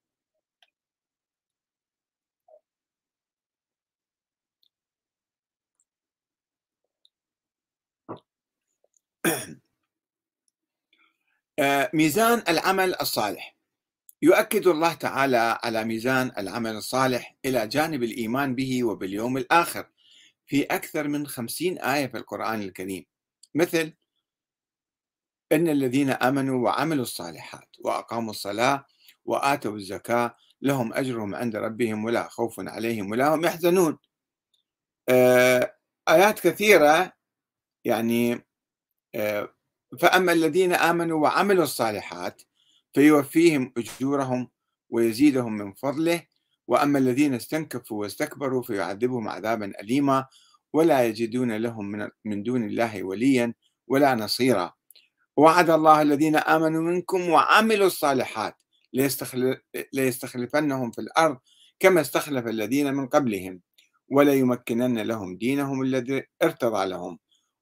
ميزان 11.95 12.43
العمل 12.49 12.95
الصالح. 13.01 13.57
يؤكد 14.23 14.67
الله 14.67 14.95
تعالى 14.95 15.59
على 15.65 15.85
ميزان 15.85 16.33
العمل 16.39 16.77
الصالح 16.77 17.37
إلى 17.45 17.67
جانب 17.67 18.03
الإيمان 18.03 18.55
به 18.55 18.85
وباليوم 18.85 19.37
الآخر 19.37 19.87
في 20.47 20.63
أكثر 20.63 21.09
من 21.09 21.27
خمسين 21.27 21.79
آية 21.79 22.07
في 22.07 22.17
القرآن 22.17 22.63
الكريم. 22.63 23.07
مثل 23.55 23.95
إن 25.53 25.69
الذين 25.69 26.11
آمنوا 26.11 26.65
وعملوا 26.65 27.03
الصالحات 27.03 27.69
وأقاموا 27.85 28.31
الصلاة 28.31 28.87
وآتوا 29.25 29.77
الزكاة 29.77 30.37
لهم 30.63 30.93
أجرهم 30.93 31.35
عند 31.35 31.57
ربهم 31.57 32.05
ولا 32.05 32.29
خوف 32.29 32.61
عليهم 32.61 33.11
ولا 33.11 33.35
هم 33.35 33.45
يحزنون. 33.45 33.99
آه، 35.09 35.77
آيات 36.09 36.41
كثيرة 36.41 37.13
يعني 37.85 38.35
آه، 38.35 38.45
فأما 40.01 40.33
الذين 40.33 40.73
آمنوا 40.73 41.23
وعملوا 41.23 41.65
الصالحات 41.65 42.43
فيوفيهم 42.95 43.73
أجورهم 43.77 44.49
ويزيدهم 44.91 45.53
من 45.57 45.73
فضله 45.73 46.23
وأما 46.69 46.99
الذين 46.99 47.35
استنكفوا 47.35 48.01
واستكبروا 48.01 48.63
فيعذبهم 48.63 49.29
عذابا 49.29 49.73
أليما 49.81 50.27
ولا 50.73 51.05
يجدون 51.07 51.57
لهم 51.57 51.91
من, 51.91 52.09
من 52.25 52.43
دون 52.43 52.65
الله 52.65 53.03
وليا 53.03 53.55
ولا 53.87 54.15
نصيرا. 54.15 54.73
وعد 55.37 55.71
الله 55.71 56.03
الذين 56.03 56.37
آمنوا 56.37 56.83
منكم 56.83 57.31
وعملوا 57.31 57.87
الصالحات 57.87 58.57
ليستخلفنهم 59.93 60.91
في 60.91 61.01
الأرض 61.01 61.39
كما 61.79 62.01
استخلف 62.01 62.47
الذين 62.47 62.95
من 62.95 63.07
قبلهم 63.07 63.61
وليمكنن 64.09 64.99
لهم 64.99 65.37
دينهم 65.37 65.83
الذي 65.83 66.23
ارتضى 66.43 66.87
لهم. 66.87 67.19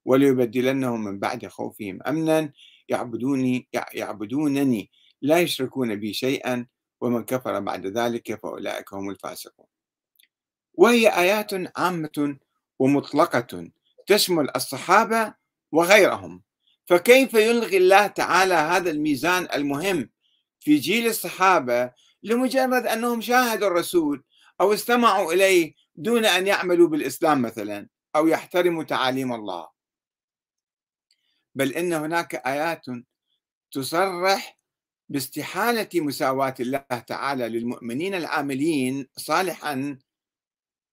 وليبدلنهم 0.08 1.04
من 1.04 1.18
بعد 1.18 1.46
خوفهم 1.46 1.98
امنا 2.06 2.52
يعبدوني 2.88 3.68
يعبدونني 3.92 4.90
لا 5.22 5.40
يشركون 5.40 5.94
بي 5.94 6.12
شيئا 6.12 6.66
ومن 7.00 7.24
كفر 7.24 7.60
بعد 7.60 7.86
ذلك 7.86 8.40
فأولئك 8.42 8.92
هم 8.94 9.10
الفاسقون. 9.10 9.66
وهي 10.74 11.08
آيات 11.08 11.50
عامة 11.78 12.36
ومطلقة 12.78 13.70
تشمل 14.06 14.50
الصحابة 14.56 15.34
وغيرهم 15.72 16.42
فكيف 16.86 17.34
يلغي 17.34 17.76
الله 17.76 18.06
تعالى 18.06 18.54
هذا 18.54 18.90
الميزان 18.90 19.48
المهم 19.54 20.10
في 20.60 20.76
جيل 20.76 21.06
الصحابة 21.06 21.92
لمجرد 22.22 22.86
أنهم 22.86 23.20
شاهدوا 23.20 23.68
الرسول 23.68 24.24
أو 24.60 24.72
استمعوا 24.72 25.32
إليه 25.32 25.74
دون 25.96 26.24
أن 26.24 26.46
يعملوا 26.46 26.88
بالإسلام 26.88 27.42
مثلا 27.42 27.88
أو 28.16 28.26
يحترموا 28.26 28.84
تعاليم 28.84 29.32
الله. 29.32 29.77
بل 31.54 31.72
إن 31.72 31.92
هناك 31.92 32.34
آيات 32.34 32.84
تصرح 33.72 34.58
باستحالة 35.08 35.88
مساواة 35.94 36.54
الله 36.60 36.78
تعالى 37.06 37.48
للمؤمنين 37.48 38.14
العاملين 38.14 39.06
صالحا 39.16 39.98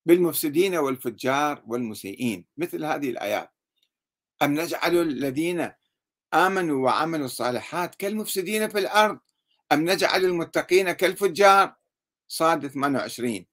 بالمفسدين 0.05 0.75
والفجار 0.75 1.63
والمسيئين. 1.67 2.45
مثل 2.57 2.85
هذه 2.85 3.09
الآيات. 3.09 3.49
أم 4.41 4.53
نجعل 4.53 4.97
الذين 4.97 5.71
آمنوا 6.33 6.85
وعملوا 6.85 7.25
الصالحات 7.25 7.95
كالمفسدين 7.95 8.69
في 8.69 8.79
الأرض؟ 8.79 9.19
أم 9.71 9.89
نجعل 9.89 10.25
المتقين 10.25 10.91
كالفجار؟ 10.91 11.75
صاد 12.27 12.67
28 12.67 13.45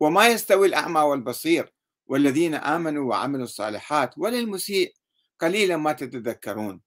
وما 0.00 0.28
يستوي 0.28 0.66
الأعمى 0.66 1.00
والبصير 1.00 1.72
والذين 2.06 2.54
آمنوا 2.54 3.10
وعملوا 3.10 3.44
الصالحات 3.44 4.18
ولا 4.18 4.38
المسيء 4.38 4.94
قليلا 5.40 5.76
ما 5.76 5.92
تتذكرون. 5.92 6.80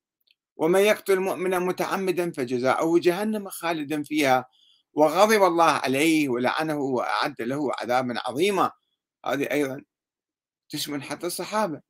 ومن 0.58 0.80
يقتل 0.80 1.20
مؤمنا 1.20 1.60
متعمدا 1.60 2.32
فجزاؤه 2.32 3.00
جهنم 3.00 3.50
خالدا 3.50 4.04
فيها. 4.04 4.46
وغضب 4.94 5.44
الله 5.44 5.72
عليه 5.72 6.30
ولعنه 6.30 6.78
وأعد 6.78 7.42
له 7.42 7.72
عذابا 7.80 8.14
عظيما. 8.26 8.72
هذه 9.26 9.52
أيضا 9.52 9.84
تشمل 10.70 11.04
حتى 11.04 11.28
الصحابة. 11.28 11.82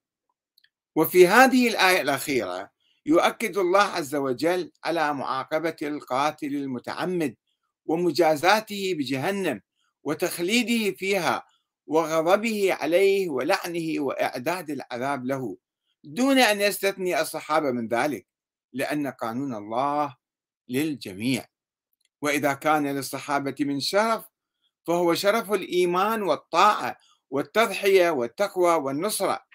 وفي 0.95 1.27
هذه 1.27 1.67
الآية 1.67 2.01
الأخيرة 2.01 2.69
يؤكد 3.05 3.57
الله 3.57 3.81
عز 3.81 4.15
وجل 4.15 4.71
على 4.83 5.13
معاقبة 5.13 5.75
القاتل 5.81 6.55
المتعمد 6.55 7.35
ومجازاته 7.85 8.93
بجهنم 8.97 9.61
وتخليده 10.03 10.95
فيها 10.97 11.45
وغضبه 11.87 12.73
عليه 12.73 13.29
ولعنه 13.29 13.99
وإعداد 13.99 14.69
العذاب 14.69 15.25
له. 15.25 15.57
دون 16.03 16.39
أن 16.39 16.61
يستثني 16.61 17.21
الصحابة 17.21 17.71
من 17.71 17.87
ذلك 17.87 18.27
لأن 18.73 19.07
قانون 19.07 19.55
الله 19.55 20.17
للجميع. 20.69 21.45
وإذا 22.21 22.53
كان 22.53 22.87
للصحابة 22.87 23.55
من 23.59 23.79
شرف 23.79 24.25
فهو 24.87 25.13
شرف 25.13 25.51
الإيمان 25.51 26.21
والطاعة 26.21 26.97
والتضحية 27.29 28.09
والتقوى 28.09 28.73
والنصرة. 28.75 29.45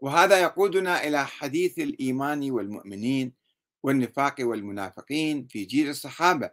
وهذا 0.00 0.40
يقودنا 0.42 1.04
إلى 1.04 1.26
حديث 1.26 1.78
الإيمان 1.78 2.50
والمؤمنين 2.50 3.34
والنفاق 3.82 4.34
والمنافقين 4.40 5.46
في 5.46 5.64
جيل 5.64 5.88
الصحابة. 5.88 6.50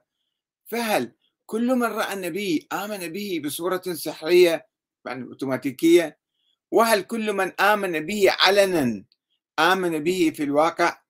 فهل 0.66 1.16
كل 1.46 1.68
من 1.76 1.84
رأى 1.84 2.14
النبي 2.14 2.68
آمن 2.74 3.08
به 3.08 3.42
بصورة 3.46 3.82
سحرية 3.94 4.68
يعني 5.06 5.24
أوتوماتيكية 5.24 6.21
وهل 6.72 7.02
كل 7.02 7.34
من 7.34 7.52
آمن 7.62 8.06
به 8.06 8.32
علنا 8.40 9.06
آمن 9.60 10.04
به 10.04 10.34
في 10.36 10.44
الواقع؟ 10.44 11.02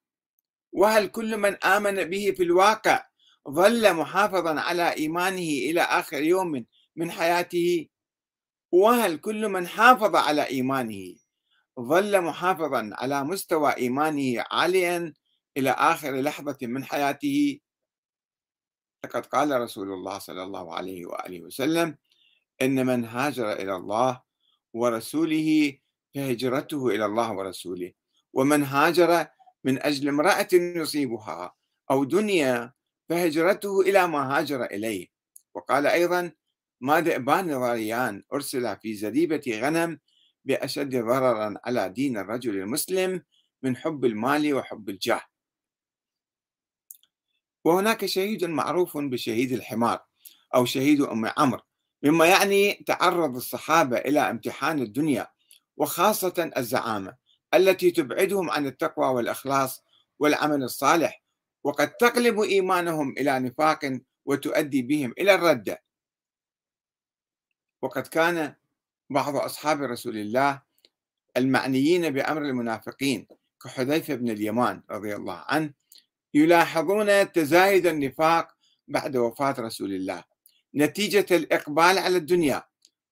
وهل 0.72 1.08
كل 1.08 1.38
من 1.38 1.56
آمن 1.56 2.04
به 2.04 2.32
في 2.38 2.44
الواقع 2.44 3.06
ظل 3.50 3.94
محافظا 3.94 4.60
على 4.60 4.94
إيمانه 4.94 5.50
إلى 5.70 5.82
آخر 5.82 6.22
يوم 6.24 6.66
من 6.96 7.12
حياته؟ 7.12 7.88
وهل 8.72 9.18
كل 9.18 9.50
من 9.50 9.68
حافظ 9.68 10.16
على 10.16 10.48
إيمانه 10.48 11.16
ظل 11.80 12.22
محافظا 12.22 12.90
على 12.94 13.24
مستوى 13.24 13.78
إيمانه 13.78 14.44
عاليا 14.52 15.14
إلى 15.58 15.70
آخر 15.70 16.22
لحظة 16.22 16.58
من 16.62 16.84
حياته؟ 16.84 17.60
لقد 19.06 19.26
قال 19.26 19.62
رسول 19.62 19.94
الله 19.94 20.20
صلى 20.20 20.44
الله 20.44 20.76
عليه 20.76 21.06
وآله 21.06 21.42
وسلم 21.42 21.98
إن 22.62 22.86
من 22.86 23.06
هاجر 23.06 23.52
إلى 23.52 23.76
الله 23.76 24.22
ورسوله 24.74 25.78
فهجرته 26.16 26.88
إلى 26.88 27.06
الله 27.06 27.32
ورسوله. 27.34 27.94
ومن 28.34 28.64
هاجر 28.64 29.28
من 29.64 29.82
أجل 29.82 30.08
امرأة 30.08 30.48
يصيبها 30.54 31.56
أو 31.92 32.04
دنيا 32.04 32.74
فهجرته 33.10 33.82
إلى 33.82 34.08
ما 34.08 34.38
هاجر 34.38 34.66
إليه. 34.66 35.08
وقال 35.54 35.88
أيضا 35.88 36.32
ما 36.82 37.02
ذئبان 37.02 37.60
ضاريان 37.60 38.24
أرسل 38.34 38.78
في 38.78 38.94
زريبة 38.94 39.60
غنم 39.64 40.00
بأشد 40.46 40.96
ضررا 40.96 41.56
على 41.66 41.90
دين 41.90 42.18
الرجل 42.18 42.56
المسلم 42.56 43.24
من 43.64 43.78
حب 43.78 44.06
المال 44.06 44.54
وحب 44.54 44.90
الجاه. 44.90 45.22
وهناك 47.66 48.06
شهيد 48.06 48.46
معروف 48.46 48.98
بشهيد 48.98 49.52
الحمار 49.52 50.06
أو 50.56 50.66
شهيد 50.66 51.02
أم 51.02 51.32
عمرو. 51.38 51.62
مما 52.04 52.26
يعني 52.26 52.74
تعرض 52.74 53.36
الصحابة 53.36 53.98
إلى 53.98 54.20
امتحان 54.20 54.82
الدنيا 54.82 55.28
وخاصة 55.78 56.52
الزعامة 56.58 57.16
التي 57.54 57.92
تبعدهم 57.92 58.50
عن 58.50 58.68
التقوى 58.68 59.06
والإخلاص 59.06 59.84
والعمل 60.20 60.64
الصالح 60.64 61.24
وقد 61.64 61.92
تقلب 61.92 62.40
إيمانهم 62.40 63.12
إلى 63.18 63.40
نفاق 63.40 64.00
وتؤدي 64.26 64.82
بهم 64.82 65.14
إلى 65.20 65.36
الردة 65.36 65.84
وقد 67.82 68.08
كان 68.08 68.56
بعض 69.10 69.36
أصحاب 69.36 69.82
رسول 69.82 70.18
الله 70.18 70.62
المعنيين 71.38 72.10
بأمر 72.10 72.42
المنافقين 72.42 73.28
كحذيفة 73.64 74.16
بن 74.16 74.30
اليمان 74.30 74.84
رضي 74.92 75.16
الله 75.16 75.44
عنه 75.48 75.74
يلاحظون 76.34 77.32
تزايد 77.32 77.88
النفاق 77.88 78.48
بعد 78.88 79.18
وفاة 79.18 79.56
رسول 79.60 79.94
الله. 79.94 80.24
نتيجة 80.76 81.26
الإقبال 81.32 81.98
على 81.98 82.18
الدنيا. 82.18 82.64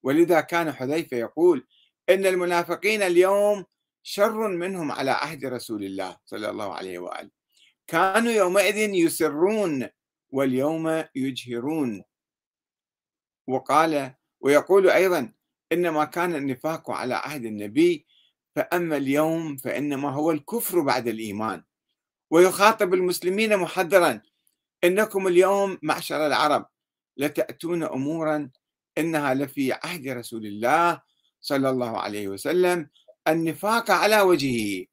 ولذا 0.04 0.42
كان 0.42 0.72
حذيفة 0.72 1.18
يقول 1.18 1.68
إن 2.10 2.26
المنافقين 2.26 3.02
اليوم 3.02 3.66
شر 4.04 4.48
منهم 4.48 4.92
على 4.92 5.12
عهد 5.12 5.46
رسول 5.46 5.84
الله 5.84 6.18
صلى 6.26 6.50
الله 6.50 6.74
عليه 6.74 7.00
وآله. 7.00 7.30
كانوا 7.88 8.32
يومئذ 8.32 8.78
يسرون 8.78 9.90
واليوم 10.30 11.04
يجهرون. 11.16 12.04
وقال 13.48 14.14
ويقول 14.40 14.90
أيضا 14.90 15.34
إنما 15.72 16.06
كان 16.06 16.36
النفاق 16.36 16.92
على 16.92 17.16
عهد 17.16 17.46
النبي 17.46 18.06
فأما 18.56 18.98
اليوم 18.98 19.58
فإنما 19.58 20.10
هو 20.10 20.32
الكفر 20.32 20.82
بعد 20.82 21.08
الإيمان. 21.08 21.64
ويخاطب 22.32 22.94
المسلمين 22.94 23.58
محذرا 23.58 24.22
إنكم 24.84 25.28
اليوم 25.28 25.78
معشر 25.82 26.28
العرب. 26.28 26.66
لتأتون 27.20 27.84
أمورا 27.84 28.50
إنها 28.98 29.34
لفي 29.34 29.74
عهد 29.74 30.08
رسول 30.08 30.46
الله 30.46 31.02
صلى 31.42 31.70
الله 31.70 31.98
عليه 31.98 32.28
وسلم 32.28 32.90
النفاق 33.28 33.92
على 33.92 34.22
وجهه. 34.22 34.86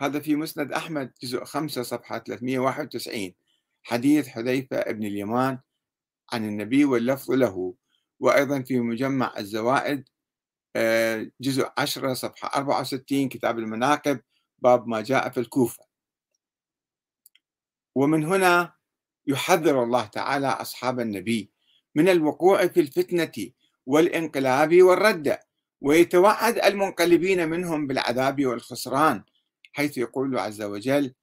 هذا 0.00 0.20
في 0.20 0.36
مسند 0.36 0.72
أحمد 0.72 1.12
جزء 1.22 1.44
5 1.44 1.82
صفحة 1.82 2.18
391 2.18 3.34
حديث 3.82 4.28
حذيفة 4.28 4.76
ابن 4.76 5.04
اليمان 5.04 5.58
عن 6.32 6.44
النبي 6.44 6.84
واللفظ 6.84 7.30
له. 7.30 7.74
وأيضا 8.20 8.62
في 8.62 8.80
مجمع 8.80 9.34
الزوائد 9.38 10.08
آه، 10.76 11.30
جزء 11.40 11.68
10 11.78 12.14
صفحة 12.14 12.58
64 12.58 13.28
كتاب 13.28 13.58
المناقب 13.58 14.20
باب 14.58 14.88
ما 14.88 15.00
جاء 15.00 15.30
في 15.30 15.40
الكوفة. 15.40 15.84
ومن 17.94 18.24
هنا 18.24 18.73
يحذر 19.26 19.82
الله 19.82 20.04
تعالى 20.04 20.46
أصحاب 20.46 21.00
النبي 21.00 21.50
من 21.94 22.08
الوقوع 22.08 22.66
في 22.66 22.80
الفتنة 22.80 23.50
والانقلاب 23.86 24.82
والردة 24.82 25.40
ويتوعد 25.80 26.58
المنقلبين 26.58 27.48
منهم 27.48 27.86
بالعذاب 27.86 28.46
والخسران 28.46 29.24
حيث 29.72 29.98
يقول 29.98 30.38
عز 30.38 30.62
وجل 30.62 31.14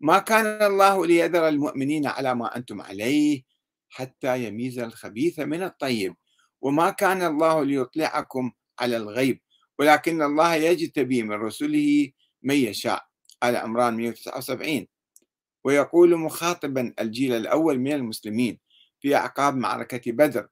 ما 0.00 0.18
كان 0.18 0.62
الله 0.62 1.06
ليذر 1.06 1.48
المؤمنين 1.48 2.06
على 2.06 2.34
ما 2.34 2.56
أنتم 2.56 2.80
عليه 2.80 3.42
حتى 3.88 4.44
يميز 4.44 4.78
الخبيث 4.78 5.40
من 5.40 5.62
الطيب 5.62 6.14
وما 6.60 6.90
كان 6.90 7.22
الله 7.22 7.64
ليطلعكم 7.64 8.52
على 8.80 8.96
الغيب 8.96 9.40
ولكن 9.78 10.22
الله 10.22 10.54
يجتبي 10.54 11.22
من 11.22 11.32
رسله 11.32 12.10
من 12.42 12.54
يشاء 12.54 13.06
آل 13.44 13.56
عمران 13.56 13.96
179 13.96 14.86
ويقول 15.64 16.16
مخاطبا 16.16 16.94
الجيل 17.00 17.32
الأول 17.32 17.78
من 17.78 17.92
المسلمين 17.92 18.58
في 19.00 19.16
أعقاب 19.16 19.56
معركة 19.56 20.12
بدر 20.12 20.48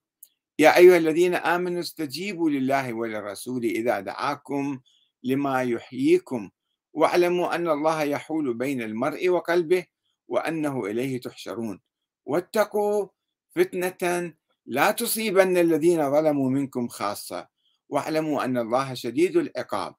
يا 0.59 0.77
أيها 0.77 0.97
الذين 0.97 1.35
آمنوا 1.35 1.81
استجيبوا 1.81 2.51
لله 2.51 2.92
وللرسول 2.92 3.64
إذا 3.64 4.01
دعاكم 4.01 4.81
لما 5.23 5.62
يحييكم 5.62 6.51
واعلموا 6.92 7.55
أن 7.55 7.68
الله 7.68 8.03
يحول 8.03 8.55
بين 8.55 8.83
المرء 8.83 9.29
وقلبه 9.29 9.87
وأنه 10.29 10.87
إليه 10.87 11.21
تحشرون 11.21 11.81
واتقوا 12.27 13.09
فتنة 13.55 14.33
لا 14.66 14.90
تصيبن 14.90 15.57
الذين 15.57 16.11
ظلموا 16.11 16.51
منكم 16.51 16.88
خاصة 16.88 17.49
واعلموا 17.88 18.44
أن 18.44 18.59
الله 18.59 18.94
شديد 18.94 19.37
العقاب. 19.37 19.94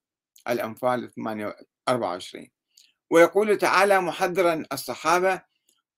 الأنفال 0.47 1.11
24 1.89 2.49
ويقول 3.09 3.57
تعالى 3.57 4.01
محذرا 4.01 4.65
الصحابة 4.73 5.41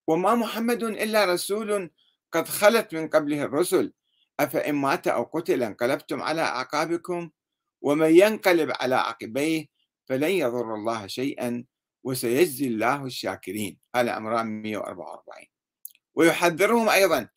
وما 0.08 0.36
محمد 0.36 0.84
إلا 0.84 1.26
رسول 1.26 1.90
قد 2.32 2.48
خلت 2.48 2.94
من 2.94 3.08
قبله 3.08 3.44
الرسل. 3.44 3.94
أفإن 4.40 4.76
مات 4.76 5.08
أو 5.08 5.24
قتل 5.24 5.64
انقلبتم 5.64 6.22
على 6.22 6.42
أعقابكم 6.42 7.30
ومن 7.82 8.16
ينقلب 8.16 8.72
على 8.80 8.96
عقبيه 8.96 9.66
فلن 10.10 10.30
يضر 10.32 10.76
الله 10.76 11.08
شيئا 11.08 11.66
وسيجزي 12.04 12.68
الله 12.68 13.06
الشاكرين. 13.06 13.80
آل 13.96 14.10
عمران 14.10 14.62
144 14.62 15.48
ويحذرهم 16.16 16.90
أيضا 16.90 17.30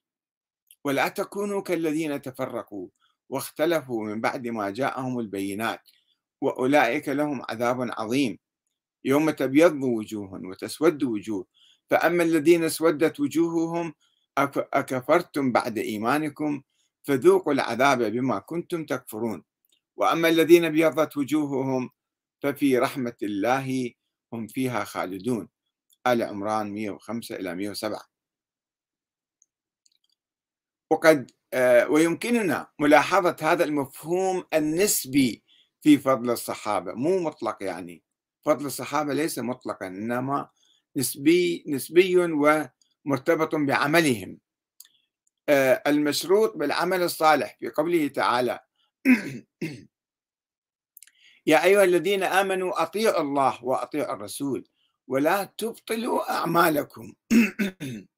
ولا 0.85 1.09
تكونوا 1.09 1.63
كالذين 1.63 2.23
تفرقوا 2.23 2.89
واختلفوا 3.29 4.05
من 4.05 4.21
بعد 4.21 4.49
ما 4.49 4.71
جاءهم 4.71 5.19
البينات 5.19 5.81
وأولئك 6.41 7.09
لهم 7.09 7.43
عذاب 7.49 7.91
عظيم. 7.99 8.39
يوم 9.05 9.31
تبيض 9.31 9.83
وجوه 9.83 10.41
وتسود 10.45 11.03
وجوه. 11.03 11.47
فأما 11.91 12.23
الذين 12.23 12.65
اسودت 12.65 13.21
وجوههم 13.21 13.95
أكفرتم 14.39 15.53
بعد 15.53 15.79
إيمانكم 15.79 16.63
فذوقوا 17.03 17.53
العذاب 17.53 18.03
بما 18.03 18.39
كنتم 18.39 18.85
تكفرون. 18.85 19.45
وأما 19.97 20.29
الذين 20.29 20.65
ابيضت 20.65 21.17
وجوههم 21.17 21.91
ففي 22.43 22.79
رحمة 22.79 23.17
الله 23.23 23.91
هم 24.33 24.47
فيها 24.47 24.85
خالدون. 24.85 25.49
آل 26.07 26.23
عمران 26.23 26.73
105 26.73 27.37
إلى 27.37 27.55
107 27.55 28.01
وقد 30.91 31.31
آه، 31.55 31.89
ويمكننا 31.89 32.67
ملاحظة 32.79 33.37
هذا 33.43 33.65
المفهوم 33.65 34.45
النسبي 34.55 35.43
في 35.81 35.99
فضل 35.99 36.31
الصحابة 36.31 36.93
مو 36.95 37.21
مطلق 37.21 37.63
يعني. 37.63 38.03
فضل 38.45 38.67
الصحابة 38.67 39.15
ليس 39.15 39.39
مطلقا 39.39 39.87
إنما 39.87 40.49
نسبي 40.97 41.65
نسبي 41.69 42.17
ومرتبط 42.17 43.55
بعملهم. 43.55 44.39
آه، 45.49 45.83
المشروط 45.87 46.57
بالعمل 46.57 47.03
الصالح 47.03 47.57
في 47.61 47.71
قوله 47.71 48.09
تعالى 48.09 48.61
يا 51.47 51.65
أيها 51.65 51.85
الذين 51.85 52.23
آمنوا 52.23 52.83
أطيعوا 52.83 53.21
الله 53.21 53.65
وأطيعوا 53.65 54.15
الرسول 54.15 54.69
ولا 55.09 55.45
تبطلوا 55.45 56.33
أعمالكم. 56.33 57.15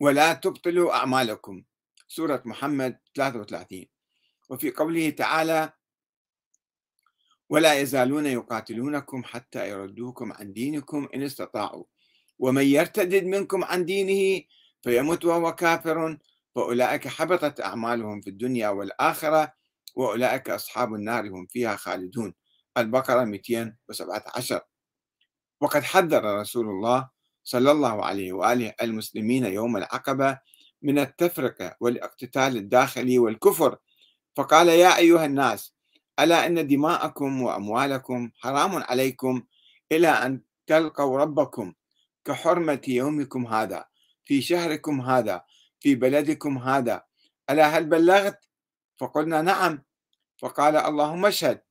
ولا 0.00 0.32
تبطلوا 0.32 0.94
أعمالكم. 0.94 1.64
سورة 2.08 2.42
محمد 2.44 2.98
33 3.14 3.86
وفي 4.50 4.70
قوله 4.70 5.10
تعالى 5.10 5.72
ولا 7.50 7.74
يزالون 7.74 8.26
يقاتلونكم 8.26 9.24
حتى 9.24 9.70
يردوكم 9.70 10.32
عن 10.32 10.52
دينكم 10.52 11.08
إن 11.14 11.22
استطاعوا. 11.22 11.84
ومن 12.38 12.62
يرتد 12.62 13.24
منكم 13.24 13.64
عن 13.64 13.84
دينه 13.84 14.44
فيمت 14.82 15.24
وهو 15.24 15.54
كافر 15.54 16.18
فأولئك 16.54 17.08
حبطت 17.08 17.60
أعمالهم 17.60 18.20
في 18.20 18.30
الدنيا 18.30 18.68
والآخرة 18.68 19.52
وأولئك 19.94 20.50
أصحاب 20.50 20.94
النار 20.94 21.28
هم 21.28 21.46
فيها 21.46 21.76
خالدون. 21.76 22.34
البقرة 22.78 23.24
217 23.24 24.60
وقد 25.60 25.82
حذر 25.82 26.40
رسول 26.40 26.68
الله 26.68 27.08
صلى 27.44 27.70
الله 27.70 28.04
عليه 28.04 28.32
وآله 28.32 28.74
المسلمين 28.82 29.44
يوم 29.44 29.76
العقبة 29.76 30.38
من 30.82 30.98
التفرقة 30.98 31.76
والاقتتال 31.80 32.56
الداخلي 32.56 33.18
والكفر 33.18 33.76
فقال 34.36 34.68
يا 34.68 34.96
أيها 34.96 35.24
الناس 35.24 35.74
ألا 36.20 36.46
أن 36.46 36.66
دماءكم 36.66 37.42
وأموالكم 37.42 38.30
حرام 38.36 38.76
عليكم 38.76 39.42
إلى 39.92 40.08
أن 40.08 40.42
تلقوا 40.66 41.18
ربكم 41.18 41.74
كحرمة 42.24 42.80
يومكم 42.88 43.46
هذا 43.46 43.84
في 44.24 44.42
شهركم 44.42 45.00
هذا 45.00 45.44
في 45.80 45.94
بلدكم 45.94 46.58
هذا. 46.58 47.02
ألا 47.50 47.66
هل 47.66 47.84
بلغت؟ 47.86 48.38
فقلنا 48.98 49.42
نعم. 49.42 49.84
فقال 50.38 50.76
اللهم 50.76 51.26
اشهد. 51.26 51.62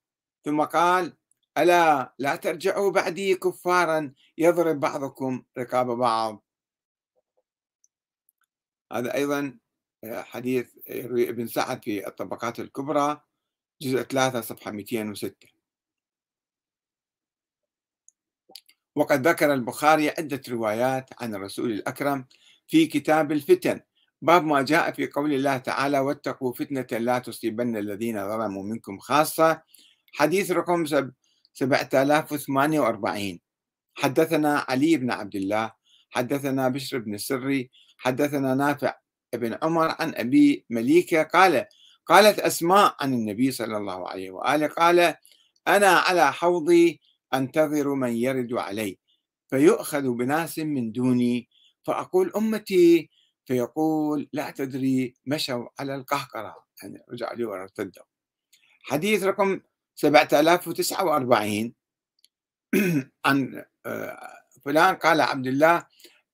ثم 0.45 0.61
قال 0.63 1.17
ألا 1.57 2.13
لا 2.19 2.35
ترجعوا 2.35 2.91
بعدي 2.91 3.35
كفارا 3.35 4.13
يضرب 4.37 4.79
بعضكم 4.79 5.43
رقاب 5.57 5.87
بعض. 5.87 6.43
هذا 8.91 9.13
أيضا 9.13 9.57
حديث 10.05 10.69
يروي 10.89 11.29
ابن 11.29 11.47
سعد 11.47 11.83
في 11.83 12.07
الطبقات 12.07 12.59
الكبرى. 12.59 13.21
جزء 13.81 14.01
3 14.01 14.41
صفحة 14.41 14.71
206 14.71 15.33
وقد 18.95 19.27
ذكر 19.27 19.53
البخاري 19.53 20.09
عدة 20.09 20.41
روايات 20.49 21.09
عن 21.21 21.35
الرسول 21.35 21.71
الأكرم 21.71 22.25
في 22.67 22.85
كتاب 22.85 23.31
الفتن. 23.31 23.81
باب 24.21 24.43
ما 24.43 24.61
جاء 24.61 24.91
في 24.91 25.07
قول 25.07 25.33
الله 25.33 25.57
تعالى 25.57 25.99
واتقوا 25.99 26.53
فتنة 26.53 26.87
لا 26.91 27.19
تصيبن 27.19 27.77
الذين 27.77 28.29
ظلموا 28.29 28.63
منكم 28.63 28.99
خاصة 28.99 29.61
حديث 30.13 30.51
رقم 30.51 30.85
7048 31.53 33.39
حدثنا 33.95 34.65
علي 34.69 34.97
بن 34.97 35.11
عبد 35.11 35.35
الله 35.35 35.71
حدثنا 36.09 36.69
بشر 36.69 36.97
بن 36.97 37.15
السري 37.15 37.69
حدثنا 37.97 38.55
نافع 38.55 38.95
بن 39.33 39.57
عمر 39.63 39.95
عن 39.99 40.15
أبي 40.15 40.65
مليكة 40.69 41.23
قال 41.23 41.65
قالت 42.07 42.39
أسماء 42.39 42.95
عن 42.99 43.13
النبي 43.13 43.51
صلى 43.51 43.77
الله 43.77 44.09
عليه 44.09 44.31
وآله 44.31 44.67
قال 44.67 45.15
أنا 45.67 45.89
على 45.89 46.33
حوضي 46.33 47.01
أنتظر 47.33 47.93
من 47.93 48.15
يرد 48.15 48.53
علي 48.53 48.97
فيؤخذ 49.49 50.09
بناس 50.11 50.59
من 50.59 50.91
دوني 50.91 51.49
فأقول 51.83 52.31
أمتي 52.35 53.09
فيقول 53.45 54.29
لا 54.33 54.51
تدري 54.51 55.15
مشوا 55.25 55.67
على 55.79 55.95
القهقرة. 55.95 56.55
يعني 56.83 57.03
رجعوا 57.09 57.35
لي 57.35 57.45
وارتدوا 57.45 58.03
حديث 58.83 59.23
رقم 59.23 59.61
7049 59.95 61.73
عن 63.25 63.65
آه، 63.85 64.33
فلان 64.65 64.95
قال 64.95 65.21
عبد 65.21 65.47
الله 65.47 65.85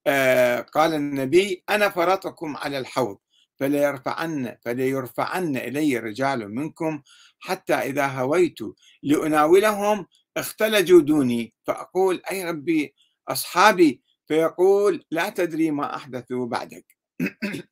آه، 0.07 0.61
قال 0.61 0.93
النبي 0.93 1.63
أنا 1.69 1.89
فرطكم 1.89 2.57
على 2.57 2.77
الحوض. 2.79 3.17
فليرفعن 3.59 4.57
فليرفعن 4.65 5.57
إلي 5.57 5.97
رجال 5.97 6.55
منكم 6.55 7.01
حتى 7.39 7.73
إذا 7.73 8.07
هويت 8.07 8.59
لأناولهم 9.03 10.07
اختلجوا 10.37 11.01
دوني. 11.01 11.53
فأقول 11.63 12.21
أي 12.31 12.45
ربي 12.45 12.93
أصحابي. 13.27 14.01
فيقول 14.27 15.03
لا 15.11 15.29
تدري 15.29 15.71
ما 15.71 15.95
أحدثوا 15.95 16.45
بعدك. 16.47 16.85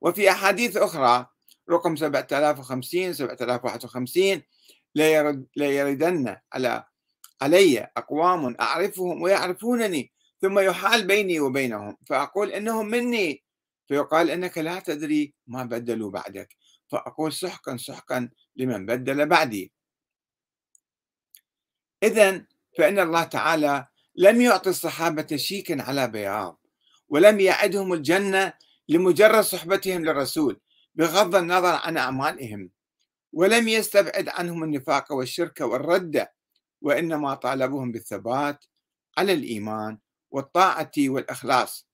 وفي 0.00 0.30
أحاديث 0.30 0.76
أخرى 0.76 1.26
رقم 1.70 1.96
7050 1.96 3.12
7051 3.12 4.42
لا 4.94 5.40
يردن 5.56 6.36
على 6.52 6.84
علي 7.42 7.90
أقوام 7.96 8.56
أعرفهم 8.60 9.22
ويعرفونني 9.22 10.12
ثم 10.42 10.58
يحال 10.58 11.06
بيني 11.06 11.40
وبينهم. 11.40 11.96
فأقول 12.06 12.50
إنهم 12.50 12.86
مني. 12.86 13.42
فيقال 13.90 14.30
إنك 14.30 14.58
لا 14.58 14.78
تدري 14.78 15.34
ما 15.46 15.64
بدلوا 15.64 16.10
بعدك. 16.10 16.56
فأقول 16.88 17.32
سحقا 17.32 17.76
سحقا 17.76 18.30
لمن 18.56 18.86
بدل 18.86 19.26
بعدي. 19.26 19.72
إذا 22.02 22.46
فإن 22.78 22.98
الله 22.98 23.24
تعالى 23.24 23.86
لم 24.16 24.40
يعطي 24.40 24.70
الصحابة 24.70 25.36
شيكا 25.36 25.82
على 25.82 26.08
بياض 26.08 26.60
ولم 27.08 27.40
يعدهم 27.40 27.92
الجنة 27.92 28.52
لمجرد 28.88 29.40
صحبتهم 29.40 30.04
للرسول 30.04 30.60
بغض 30.94 31.36
النظر 31.36 31.80
عن 31.84 31.96
أعمالهم 31.96 32.70
ولم 33.32 33.68
يستبعد 33.68 34.28
عنهم 34.28 34.64
النفاق 34.64 35.12
والشرك 35.12 35.60
والردة 35.60 36.32
وإنما 36.82 37.34
طالبهم 37.34 37.92
بالثبات 37.92 38.64
على 39.18 39.32
الإيمان 39.32 39.98
والطاعة 40.30 40.92
والإخلاص. 40.98 41.89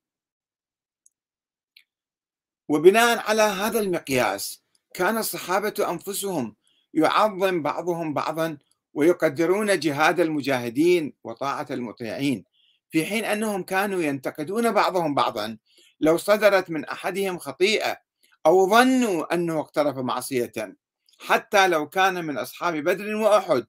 وبناء 2.68 3.18
على 3.18 3.42
هذا 3.42 3.80
المقياس 3.80 4.62
كان 4.94 5.18
الصحابة 5.18 5.74
أنفسهم 5.90 6.56
يعظم 6.94 7.62
بعضهم 7.62 8.14
بعضا 8.14 8.58
ويقدرون 8.94 9.78
جهاد 9.78 10.20
المجاهدين 10.20 11.12
وطاعة 11.24 11.66
المطيعين 11.70 12.44
في 12.90 13.06
حين 13.06 13.24
أنهم 13.24 13.62
كانوا 13.62 14.02
ينتقدون 14.02 14.72
بعضهم 14.72 15.14
بعضا. 15.14 15.58
لو 16.00 16.16
صدرت 16.16 16.70
من 16.70 16.84
أحدهم 16.84 17.38
خطيئة 17.38 17.98
أو 18.46 18.70
ظنوا 18.70 19.34
أنه 19.34 19.60
اقترف 19.60 19.96
معصية 19.96 20.76
حتى 21.18 21.68
لو 21.68 21.88
كان 21.88 22.24
من 22.24 22.38
أصحاب 22.38 22.74
بدر 22.74 23.14
وأحد 23.14 23.66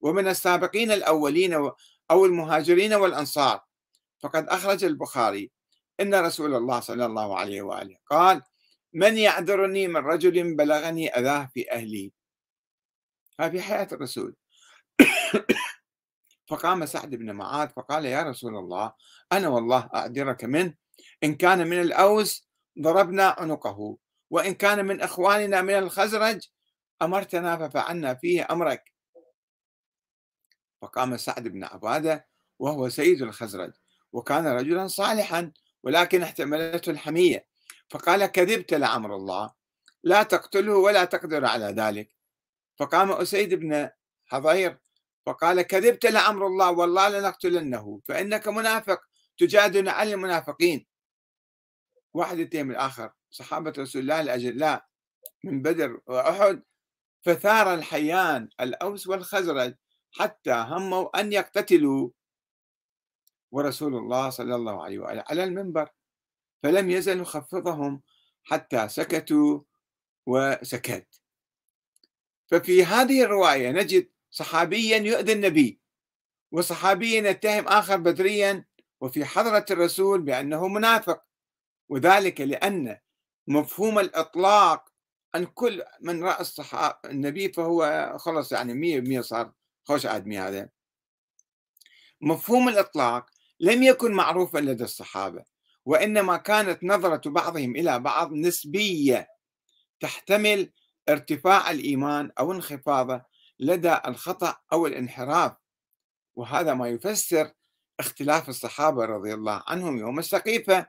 ومن 0.00 0.28
السابقين 0.28 0.92
الأولين 0.92 1.70
أو 2.10 2.24
المهاجرين 2.24 2.94
والأنصار. 2.94 3.60
فقد 4.20 4.48
أخرج 4.48 4.84
البخاري 4.84 5.50
إن 6.00 6.14
رسول 6.14 6.54
الله 6.54 6.80
صلى 6.80 7.06
الله 7.06 7.38
عليه 7.38 7.62
وآله 7.62 7.96
قال 8.10 8.42
من 8.92 9.18
يعذرني 9.18 9.88
من 9.88 9.96
رجل 9.96 10.56
بلغني 10.56 11.08
أذاه 11.08 11.50
في 11.54 11.72
أهلي؟ 11.72 12.12
هذه 13.40 13.60
حياة 13.60 13.88
الرسول. 13.92 14.36
فقام 16.48 16.86
سعد 16.86 17.10
بن 17.14 17.32
معاذ 17.32 17.68
فقال 17.68 18.04
يا 18.04 18.22
رسول 18.22 18.56
الله 18.56 18.92
أنا 19.32 19.48
والله 19.48 19.90
أعذرك 19.94 20.44
منه 20.44 20.74
إن 21.24 21.34
كان 21.34 21.68
من 21.68 21.80
الأوس 21.80 22.48
ضربنا 22.80 23.36
عنقه 23.38 23.96
وإن 24.30 24.54
كان 24.54 24.84
من 24.84 25.00
إخواننا 25.00 25.62
من 25.62 25.74
الخزرج 25.74 26.48
أمرتنا 27.02 27.56
ففعلنا 27.56 28.14
فيه 28.14 28.46
أمرك. 28.50 28.92
فقام 30.82 31.16
سعد 31.16 31.48
بن 31.48 31.64
عبادة 31.64 32.28
وهو 32.58 32.88
سيد 32.88 33.22
الخزرج 33.22 33.72
وكان 34.12 34.46
رجلا 34.46 34.88
صالحا. 34.88 35.52
ولكن 35.84 36.22
احتملته 36.22 36.90
الحمية. 36.90 37.46
فقال 37.90 38.26
كذبت 38.26 38.74
لعمر 38.74 39.16
الله 39.16 39.52
لا 40.02 40.22
تقتله 40.22 40.76
ولا 40.76 41.04
تقدر 41.04 41.44
على 41.44 41.66
ذلك. 41.66 42.14
فقام 42.78 43.12
أسيد 43.12 43.54
بن 43.54 43.90
حضير 44.26 44.78
فقال 45.26 45.62
كذبت 45.62 46.06
لأمر 46.06 46.46
الله 46.46 46.70
والله 46.70 47.08
لنقتلنه 47.08 48.00
فإنك 48.04 48.48
منافق 48.48 49.00
تجادل 49.38 49.88
عن 49.88 50.08
المنافقين. 50.08 50.86
واحد 52.14 52.38
يتهم 52.38 52.70
الآخر 52.70 53.12
صحابة 53.30 53.72
رسول 53.78 54.02
الله 54.02 54.22
لأجل 54.22 54.58
لا 54.58 54.86
من 55.44 55.62
بدر 55.62 56.00
وأحد 56.06 56.62
فثار 57.22 57.74
الحيان 57.74 58.48
الأوس 58.60 59.06
والخزرج 59.06 59.74
حتى 60.10 60.52
هموا 60.68 61.20
أن 61.20 61.32
يقتتلوا 61.32 62.10
ورسول 63.54 63.96
الله 63.96 64.30
صلى 64.30 64.54
الله 64.54 64.84
عليه 64.84 64.98
وآله 64.98 65.24
على 65.30 65.44
المنبر 65.44 65.88
فلم 66.62 66.90
يزل 66.90 67.20
يخفضهم 67.20 68.02
حتى 68.42 68.88
سكتوا 68.88 69.60
وسكت. 70.26 71.20
ففي 72.46 72.84
هذه 72.84 73.22
الرواية 73.22 73.70
نجد 73.70 74.10
صحابيا 74.30 74.96
يؤذي 74.98 75.32
النبي 75.32 75.80
وصحابيا 76.52 77.30
يتهم 77.30 77.68
آخر 77.68 77.96
بدريا 77.96 78.64
وفي 79.00 79.24
حضرة 79.24 79.66
الرسول 79.70 80.22
بأنه 80.22 80.68
منافق. 80.68 81.24
وذلك 81.88 82.40
لأن 82.40 82.98
مفهوم 83.46 83.98
الإطلاق 83.98 84.88
عن 85.34 85.44
كل 85.44 85.84
من 86.00 86.24
رأى 86.24 86.40
الصحابة 86.40 86.98
النبي 87.04 87.52
فهو 87.52 88.12
خلص 88.18 88.52
يعني 88.52 88.74
مية 88.74 89.00
بمية 89.00 89.20
صار 89.20 89.52
خوش 89.84 90.06
آدمي 90.06 90.38
هذا. 90.38 90.68
مفهوم 92.20 92.68
الإطلاق 92.68 93.33
لم 93.64 93.82
يكن 93.82 94.12
معروفا 94.12 94.58
لدى 94.58 94.84
الصحابة 94.84 95.44
وإنما 95.84 96.36
كانت 96.36 96.84
نظرة 96.84 97.30
بعضهم 97.30 97.76
إلى 97.76 97.98
بعض 97.98 98.32
نسبية 98.32 99.28
تحتمل 100.00 100.72
ارتفاع 101.08 101.70
الإيمان 101.70 102.30
أو 102.38 102.52
انخفاضه 102.52 103.22
لدى 103.58 103.98
الخطأ 104.06 104.56
أو 104.72 104.86
الانحراف. 104.86 105.52
وهذا 106.36 106.74
ما 106.74 106.88
يفسر 106.88 107.50
اختلاف 108.00 108.48
الصحابة 108.48 109.04
رضي 109.04 109.34
الله 109.34 109.62
عنهم 109.66 109.98
يوم 109.98 110.18
السقيفة 110.18 110.86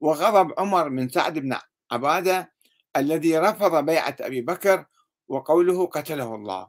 وغضب 0.00 0.52
عمر 0.58 0.88
من 0.88 1.08
سعد 1.08 1.38
بن 1.38 1.56
عبادة 1.90 2.52
الذي 2.96 3.38
رفض 3.38 3.84
بيعة 3.84 4.16
أبي 4.20 4.40
بكر 4.40 4.84
وقوله 5.28 5.86
قتله 5.86 6.34
الله. 6.34 6.68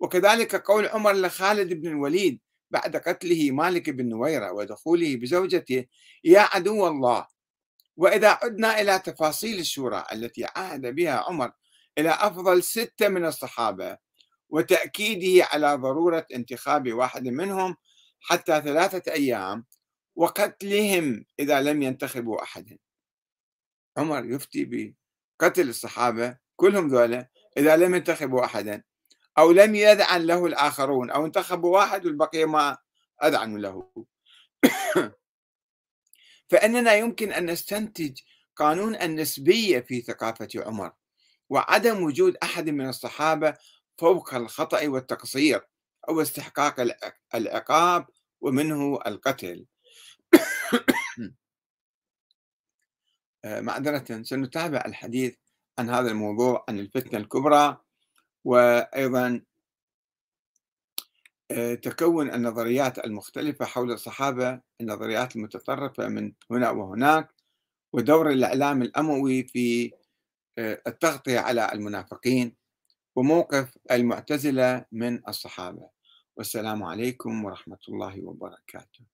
وكذلك 0.00 0.56
قول 0.56 0.86
عمر 0.88 1.12
لخالد 1.12 1.72
بن 1.72 1.88
الوليد 1.88 2.40
بعد 2.74 2.96
قتله 2.96 3.50
مالك 3.50 3.90
بن 3.90 4.08
نويرة 4.08 4.52
ودخوله 4.52 5.16
بزوجته 5.16 5.84
يا 6.24 6.40
عدو 6.40 6.86
الله 6.88 7.26
وإذا 7.96 8.28
عدنا 8.42 8.80
إلى 8.80 8.98
تفاصيل 8.98 9.58
الشورى 9.58 10.04
التي 10.12 10.44
عهد 10.56 10.86
بها 10.86 11.24
عمر 11.28 11.52
إلى 11.98 12.10
أفضل 12.10 12.62
ستة 12.62 13.08
من 13.08 13.24
الصحابة 13.26 13.98
وتأكيده 14.48 15.44
على 15.44 15.74
ضرورة 15.74 16.26
انتخاب 16.34 16.92
واحد 16.92 17.28
منهم 17.28 17.76
حتى 18.20 18.60
ثلاثة 18.60 19.12
أيام 19.12 19.64
وقتلهم 20.16 21.24
إذا 21.40 21.60
لم 21.60 21.82
ينتخبوا 21.82 22.42
أحدا 22.42 22.78
عمر 23.96 24.24
يفتي 24.30 24.94
بقتل 25.40 25.68
الصحابة 25.68 26.38
كلهم 26.56 26.88
ذولا 26.88 27.28
إذا 27.56 27.76
لم 27.76 27.94
ينتخبوا 27.94 28.44
أحدا. 28.44 28.82
أو 29.38 29.52
لم 29.52 29.74
يذعن 29.74 30.26
له 30.26 30.46
الآخرون 30.46 31.10
أو 31.10 31.26
انتخبوا 31.26 31.78
واحد 31.78 32.06
والبقية 32.06 32.44
ما 32.44 32.78
أذعنوا 33.24 33.58
له. 33.58 33.88
فإننا 36.50 36.94
يمكن 36.94 37.32
أن 37.32 37.50
نستنتج 37.50 38.20
قانون 38.56 38.94
النسبية 38.94 39.80
في 39.80 40.00
ثقافة 40.00 40.48
عمر 40.56 40.92
وعدم 41.50 42.02
وجود 42.02 42.36
أحد 42.42 42.70
من 42.70 42.88
الصحابة 42.88 43.54
فوق 43.98 44.34
الخطأ 44.34 44.88
والتقصير 44.88 45.66
أو 46.08 46.22
استحقاق 46.22 46.96
العقاب 47.34 48.06
ومنه 48.40 48.98
القتل. 49.06 49.66
آه، 53.44 53.60
معذرة 53.60 54.22
سنتابع 54.22 54.82
الحديث 54.86 55.36
عن 55.78 55.90
هذا 55.90 56.10
الموضوع 56.10 56.64
عن 56.68 56.78
الفتنة 56.78 57.18
الكبرى. 57.18 57.83
وأيضا 58.44 59.40
آه، 61.50 61.74
تكون 61.74 62.34
النظريات 62.34 62.98
المختلفة 62.98 63.64
حول 63.64 63.92
الصحابة 63.92 64.60
النظريات 64.80 65.36
المتطرفة 65.36 66.08
من 66.08 66.32
هنا 66.50 66.70
وهناك 66.70 67.28
ودور 67.92 68.30
الإعلام 68.30 68.82
الأموي 68.82 69.42
في 69.42 69.92
آه، 70.58 70.82
التغطية 70.86 71.38
على 71.38 71.72
المنافقين 71.72 72.56
وموقف 73.16 73.78
المعتزلة 73.90 74.84
من 74.92 75.28
الصحابة. 75.28 75.90
والسلام 76.36 76.82
عليكم 76.82 77.44
ورحمة 77.44 77.78
الله 77.88 78.24
وبركاته. 78.24 79.13